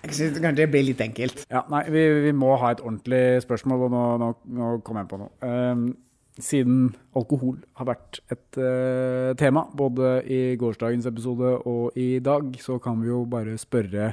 Jeg 0.06 0.14
synes 0.14 0.40
kanskje 0.40 0.62
det 0.62 0.72
blir 0.74 0.86
litt 0.86 1.02
enkelt. 1.02 1.46
Ja, 1.50 1.64
nei, 1.72 1.86
vi, 1.90 2.04
vi 2.28 2.34
må 2.38 2.54
ha 2.62 2.76
et 2.76 2.82
ordentlig 2.84 3.42
spørsmål, 3.46 3.88
og 3.88 3.94
nå, 3.96 4.04
nå, 4.22 4.34
nå 4.60 4.74
kom 4.86 5.00
jeg 5.02 5.10
på 5.10 5.18
noe. 5.22 5.32
Um, 5.42 5.88
siden 6.36 6.92
alkohol 7.16 7.58
har 7.80 7.88
vært 7.90 8.20
et 8.34 8.60
uh, 8.60 9.32
tema, 9.40 9.66
både 9.74 10.20
i 10.30 10.40
gårsdagens 10.62 11.08
episode 11.10 11.56
og 11.66 11.98
i 11.98 12.20
dag, 12.24 12.52
så 12.62 12.78
kan 12.84 13.00
vi 13.02 13.10
jo 13.10 13.24
bare 13.30 13.58
spørre 13.62 14.12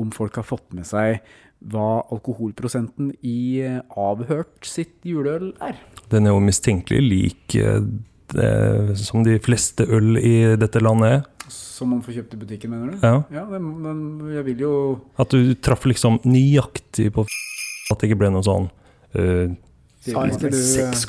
om 0.00 0.10
folk 0.16 0.40
har 0.40 0.48
fått 0.48 0.72
med 0.74 0.88
seg 0.88 1.20
hva 1.70 2.02
alkoholprosenten 2.12 3.12
i 3.22 3.62
eh, 3.62 3.80
avhørt 3.98 4.66
sitt 4.66 4.98
juleøl 5.06 5.52
er. 5.62 5.78
Den 6.12 6.26
er 6.26 6.34
jo 6.34 6.42
mistenkelig 6.44 7.02
lik 7.04 7.56
eh, 7.60 7.80
det, 8.32 8.96
som 9.00 9.24
de 9.26 9.38
fleste 9.42 9.86
øl 9.86 10.16
i 10.18 10.56
dette 10.60 10.82
landet 10.82 11.18
er. 11.18 11.24
Som 11.52 11.92
man 11.92 12.02
får 12.04 12.20
kjøpt 12.20 12.36
i 12.36 12.40
butikken, 12.40 12.72
mener 12.72 12.92
du? 12.92 13.02
Ja. 13.02 13.16
Ja, 13.34 13.44
men, 13.50 13.66
men 13.82 14.30
jeg 14.32 14.46
vil 14.46 14.62
jo 14.64 14.74
At 15.20 15.34
du 15.34 15.52
traff 15.58 15.84
liksom 15.88 16.20
nøyaktig 16.24 17.10
på 17.12 17.26
at 17.26 17.98
det 18.00 18.08
ikke 18.08 18.20
ble 18.22 18.30
noe 18.32 18.46
sånn 18.46 18.70
uh, 19.18 19.50
Sa 20.06 20.22
6, 20.30 21.04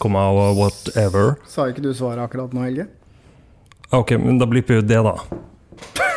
whatever. 0.57 1.37
sa 1.49 1.69
ikke 1.71 1.85
du 1.85 1.93
svaret 1.97 2.25
akkurat 2.25 2.51
nå, 2.53 2.65
Helge? 2.65 2.89
Ok, 3.93 4.17
men 4.21 4.41
da 4.41 4.49
blipper 4.49 4.81
jo 4.81 4.85
det, 4.85 4.99
da. 5.05 6.12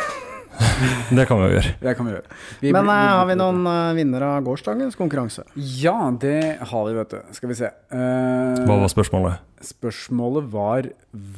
Det 1.17 1.25
kan 1.29 1.39
vi 1.39 1.47
jo 1.47 1.53
gjøre. 1.57 1.71
Det 1.81 1.93
kan 1.97 2.07
vi 2.07 2.13
gjøre. 2.15 2.37
Vi 2.61 2.71
Men 2.73 2.85
blir- 2.87 2.93
eh, 2.93 3.11
har 3.17 3.25
vi 3.29 3.35
noen 3.39 3.59
uh, 3.67 3.93
vinnere 3.97 4.29
av 4.37 4.43
gårsdagens 4.45 4.97
konkurranse? 4.99 5.45
Ja, 5.55 5.95
det 6.19 6.57
har 6.71 6.87
vi, 6.87 6.95
vet 6.97 7.13
du. 7.15 7.19
Skal 7.37 7.51
vi 7.51 7.57
se. 7.59 7.69
Uh, 7.93 8.65
Hva 8.67 8.79
var 8.81 8.91
spørsmålet? 8.93 9.43
Spørsmålet 9.67 10.51
var 10.53 10.89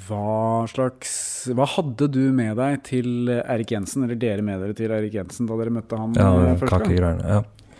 hva 0.09 0.65
slags 0.67 1.11
Hva 1.55 1.63
hadde 1.77 2.09
du 2.11 2.25
med 2.35 2.57
deg 2.59 2.81
til 2.83 3.29
Erik 3.31 3.71
Jensen, 3.71 4.03
eller 4.03 4.19
dere 4.19 4.43
med 4.43 4.59
dere 4.59 4.75
til 4.75 4.91
Erik 4.91 5.15
Jensen 5.15 5.47
da 5.47 5.55
dere 5.61 5.71
møtte 5.71 5.99
han 5.99 6.17
Ja, 6.19 6.33
første 6.59 6.81
gang? 6.83 7.23
Ja. 7.23 7.39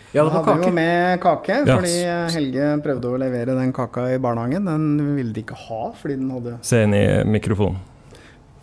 Ja, 0.10 0.24
det 0.24 0.32
var 0.34 0.46
hadde 0.48 0.66
jo 0.66 0.74
med 0.74 1.20
kake, 1.22 1.60
fordi 1.70 1.98
Helge 2.34 2.70
prøvde 2.82 3.12
å 3.12 3.18
levere 3.22 3.54
den 3.54 3.70
kaka 3.76 4.08
i 4.10 4.18
barnehagen. 4.18 4.66
Den 4.66 5.14
ville 5.20 5.36
de 5.36 5.44
ikke 5.44 5.58
ha, 5.68 5.92
fordi 6.00 6.16
den 6.18 6.32
hadde 6.34 6.56
Se 6.66 6.80
inn 6.88 6.96
i 6.98 7.04
mikrofonen. 7.30 7.78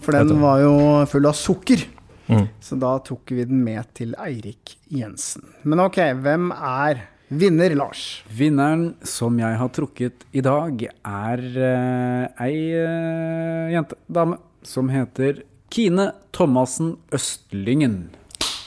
For 0.02 0.16
den 0.16 0.40
var 0.42 0.64
jo 0.64 0.72
full 1.10 1.28
av 1.30 1.36
sukker. 1.38 1.84
Mm. 2.26 2.46
Så 2.60 2.78
da 2.80 2.96
tok 3.06 3.30
vi 3.34 3.44
den 3.46 3.62
med 3.64 3.86
til 3.96 4.14
Eirik 4.22 4.76
Jensen. 4.92 5.46
Men 5.62 5.84
ok, 5.86 6.00
hvem 6.22 6.50
er 6.54 7.06
vinner, 7.28 7.74
Lars? 7.78 8.04
Vinneren 8.30 8.92
som 9.06 9.38
jeg 9.40 9.58
har 9.60 9.72
trukket 9.74 10.26
i 10.36 10.42
dag, 10.44 10.86
er 10.86 11.46
uh, 11.56 12.44
ei 12.46 12.58
uh, 12.78 13.72
jente, 13.74 13.98
dame, 14.06 14.40
som 14.66 14.90
heter 14.90 15.44
Kine 15.72 16.12
Thomassen 16.34 16.96
Østlyngen. 17.14 18.06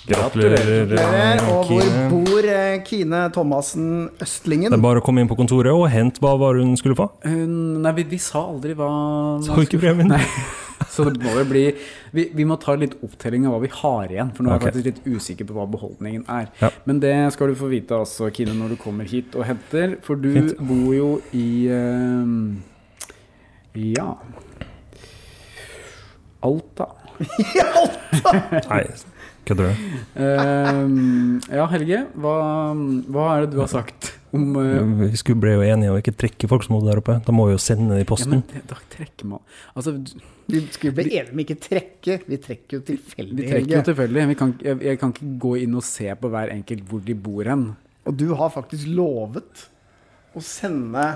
Gratulerer, 0.10 0.88
Gratulerer. 0.89 1.41
Og 1.54 1.69
hvor 1.69 1.89
bor 2.10 2.48
eh, 2.50 2.80
Kine 2.88 3.28
Thomassen 3.34 4.10
Østlingen? 4.22 4.72
Det 4.72 4.80
er 4.80 4.84
bare 4.84 5.04
å 5.04 5.06
komme 5.06 5.22
inn 5.22 5.30
på 5.30 5.38
kontoret 5.38 5.76
og 5.76 5.86
hente 5.93 6.24
hva 6.24 6.34
var 6.39 6.58
hun 6.58 6.74
skulle 6.80 6.98
få. 6.98 7.12
Hun, 7.28 7.84
nei, 7.84 7.93
vi, 8.00 8.08
vi 8.15 8.22
sa 8.24 8.41
aldri 8.48 8.74
hva 8.80 8.89
Sa 9.45 9.60
ikke 9.62 9.82
premien. 9.84 10.10
Nei. 10.15 10.24
Så 10.89 11.06
det 11.06 11.21
må 11.21 11.36
jo 11.38 11.45
bli 11.49 11.63
vi, 12.15 12.25
vi 12.34 12.45
må 12.47 12.58
ta 12.62 12.73
litt 12.80 12.95
opptelling 13.06 13.45
av 13.47 13.56
hva 13.56 13.62
vi 13.63 13.71
har 13.73 14.13
igjen, 14.13 14.32
for 14.36 14.45
nå 14.45 14.52
er 14.52 14.58
jeg 14.58 14.62
okay. 14.62 14.71
faktisk 14.71 14.88
litt 14.89 15.19
usikker 15.19 15.49
på 15.49 15.58
hva 15.58 15.67
beholdningen 15.69 16.25
er. 16.32 16.49
Ja. 16.62 16.71
Men 16.89 17.02
det 17.04 17.15
skal 17.36 17.52
du 17.52 17.60
få 17.60 17.69
vite 17.71 17.97
altså, 17.99 18.32
Kine, 18.34 18.56
når 18.58 18.73
du 18.73 18.82
kommer 18.82 19.10
hit 19.10 19.38
og 19.38 19.45
henter, 19.49 19.97
for 20.06 20.19
du 20.19 20.32
Fint. 20.36 20.56
bor 20.60 20.93
jo 20.95 21.12
i 21.38 21.49
uh, 21.69 22.25
Ja 23.78 24.12
Alta. 26.45 26.91
I 27.43 27.63
Alta! 27.67 28.36
Nei, 28.69 28.84
kødder 29.47 29.69
du? 29.69 29.89
Uh, 30.15 30.86
ja, 31.52 31.65
Helge, 31.73 32.06
hva, 32.15 32.38
hva 33.12 33.34
er 33.36 33.45
det 33.45 33.54
du 33.58 33.62
har 33.62 33.71
sagt 33.71 34.13
om 34.35 34.43
uh, 34.55 35.07
Vi 35.09 35.19
skulle 35.19 35.41
ble 35.41 35.55
jo 35.55 35.63
enige 35.65 35.93
om 35.93 35.99
ikke 35.99 36.15
trekke 36.25 36.49
folk 36.51 36.65
som 36.65 36.75
bodde 36.75 36.91
der 36.91 37.01
oppe. 37.01 37.17
Da 37.25 37.35
må 37.35 37.47
vi 37.49 37.55
jo 37.55 37.61
sende 37.63 37.95
det 37.95 38.03
i 38.03 38.05
ja, 38.05 38.09
posten. 38.11 38.37
men 38.37 38.67
Da 38.69 38.77
trekker 38.93 39.31
man 39.31 39.41
Altså, 39.73 39.95
Vi 40.49 40.63
skulle 40.75 40.95
bli 40.97 41.07
enige 41.13 41.33
om 41.33 41.43
ikke 41.45 41.59
trekke. 41.63 42.19
Vi 42.27 42.41
trekker 42.43 42.79
jo 42.79 42.83
tilfeldig, 42.91 43.39
vi 43.39 43.49
trekker 43.49 43.75
jo 43.77 43.87
tilfeldig. 43.91 44.27
Vi 44.33 44.37
kan, 44.39 44.53
jeg, 44.65 44.81
jeg 44.89 45.01
kan 45.01 45.15
ikke 45.15 45.33
gå 45.45 45.55
inn 45.63 45.79
og 45.79 45.87
se 45.87 46.11
på 46.21 46.31
hver 46.33 46.53
enkelt 46.53 46.85
hvor 46.89 47.03
de 47.05 47.17
bor 47.27 47.49
hen. 47.49 47.65
Og 48.09 48.15
du 48.17 48.29
har 48.37 48.53
faktisk 48.53 48.89
lovet 48.89 49.67
å 50.33 50.41
sende 50.45 51.07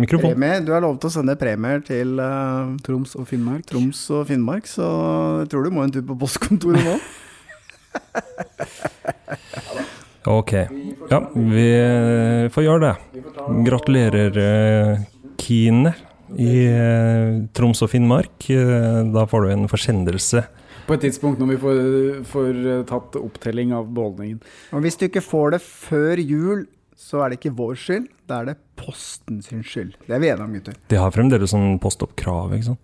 Mikrofon. 0.00 0.32
premier. 0.32 0.64
Du 0.64 0.72
har 0.74 0.82
lovet 0.84 1.06
å 1.06 1.12
sende 1.12 1.36
premier 1.38 1.84
til 1.86 2.18
uh, 2.18 2.74
Troms 2.86 3.14
og 3.18 3.28
Finnmark. 3.30 3.66
Troms 3.70 4.00
og 4.14 4.24
Finnmark, 4.30 4.68
så 4.68 4.88
jeg 5.44 5.52
tror 5.52 5.68
du 5.68 5.74
må 5.74 5.84
en 5.84 5.94
tur 5.94 6.04
på 6.08 6.18
postkontoret 6.24 6.82
nå. 6.84 6.98
Ok. 10.26 10.52
Ja, 11.10 11.20
vi 11.34 11.66
eh, 11.76 12.48
får 12.52 12.64
gjøre 12.64 12.80
det. 12.86 13.22
Gratulerer, 13.66 14.38
eh, 14.40 15.02
Kine 15.40 15.92
i 16.40 16.64
eh, 16.64 17.42
Troms 17.56 17.84
og 17.84 17.92
Finnmark. 17.92 18.46
Da 19.12 19.26
får 19.28 19.44
du 19.44 19.52
en 19.52 19.68
forsendelse. 19.68 20.46
På 20.84 20.96
et 20.96 21.04
tidspunkt 21.04 21.40
når 21.40 21.54
vi 21.54 21.58
får, 21.60 21.82
får 22.28 22.62
tatt 22.88 23.20
opptelling 23.20 23.72
av 23.76 23.88
beholdningen. 23.92 24.40
Og 24.76 24.84
hvis 24.84 24.96
du 25.00 25.06
ikke 25.08 25.24
får 25.24 25.56
det 25.56 25.62
før 25.64 26.20
jul, 26.20 26.66
så 26.96 27.24
er 27.24 27.32
det 27.32 27.40
ikke 27.40 27.56
vår 27.58 27.78
skyld, 27.80 28.10
da 28.28 28.40
er 28.40 28.52
det 28.52 28.58
Posten 28.80 29.40
sin 29.44 29.64
skyld. 29.64 29.94
Det 30.06 30.16
er 30.16 30.20
vi 30.22 30.28
enige 30.32 30.44
om, 30.44 30.56
gutter. 30.56 30.76
De 30.90 30.98
har 31.00 31.12
fremdeles 31.14 31.52
sånn 31.52 31.78
postoppkrav, 31.82 32.52
ikke 32.56 32.72
sant? 32.72 32.80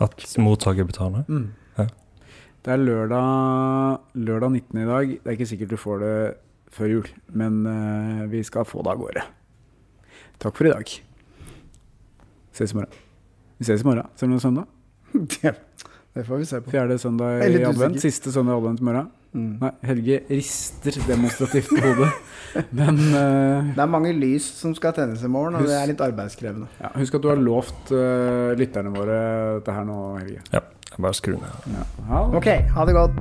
At 0.00 0.24
mottaker 0.40 0.88
betaler. 0.88 1.26
Det 2.60 2.72
er 2.74 2.76
lørdag, 2.76 4.00
lørdag 4.20 4.50
19. 4.52 4.80
i 4.82 4.86
dag. 4.88 5.12
Det 5.16 5.30
er 5.30 5.36
ikke 5.38 5.46
sikkert 5.48 5.70
du 5.70 5.78
får 5.80 6.02
det 6.02 6.16
før 6.70 6.90
jul, 6.92 7.06
men 7.32 7.62
eh, 7.66 8.26
vi 8.30 8.42
skal 8.44 8.66
få 8.68 8.82
det 8.84 8.92
av 8.92 8.98
gårde. 9.00 9.22
Takk 10.40 10.58
for 10.58 10.68
i 10.68 10.72
dag. 10.74 10.90
Ses 12.52 12.74
i 12.74 12.76
morgen. 12.76 12.98
Vi 13.56 13.64
ses 13.64 13.80
i 13.80 13.88
morgen, 13.88 14.10
selv 14.12 14.28
om 14.28 14.34
det 14.34 14.40
er 14.42 14.44
søndag. 14.44 14.68
Det, 15.40 15.54
det 16.14 16.26
får 16.26 16.42
vi 16.42 16.44
se 16.50 16.60
på. 16.60 16.70
Fjerde 16.74 16.98
søndag 16.98 17.46
i 17.46 17.62
advent. 17.64 18.00
Siste 18.02 18.32
søndag 18.34 18.58
i 18.58 18.60
advent 18.60 18.82
i 18.82 18.86
morgen. 18.90 19.08
Mm. 19.32 19.50
Nei, 19.60 19.70
Helge 19.86 20.18
rister 20.28 20.96
demonstrativt 21.06 21.70
på 21.70 21.80
hodet. 21.84 22.10
Men 22.80 22.98
uh, 22.98 23.70
Det 23.72 23.84
er 23.84 23.90
mange 23.90 24.12
lys 24.16 24.48
som 24.58 24.74
skal 24.76 24.92
tennes 24.96 25.22
i 25.24 25.30
morgen, 25.30 25.56
og 25.56 25.68
det 25.70 25.76
er 25.78 25.88
litt 25.88 26.02
arbeidskrevende. 26.04 26.68
ja, 26.80 26.90
husk 26.98 27.16
at 27.16 27.24
du 27.24 27.30
har 27.30 27.40
lovt 27.40 27.94
uh, 27.94 28.50
lytterne 28.58 28.92
våre 28.92 29.20
dette 29.60 29.76
her 29.78 29.86
nå, 29.86 30.00
Helge. 30.18 30.42
Ja, 30.50 30.64
bare 30.98 31.14
skru 31.14 31.36
ned. 31.38 31.54
Ja. 31.66 31.84
Ha. 32.08 32.22
Ok, 32.36 32.46
ha 32.46 32.84
det 32.84 32.94
godt. 32.94 33.12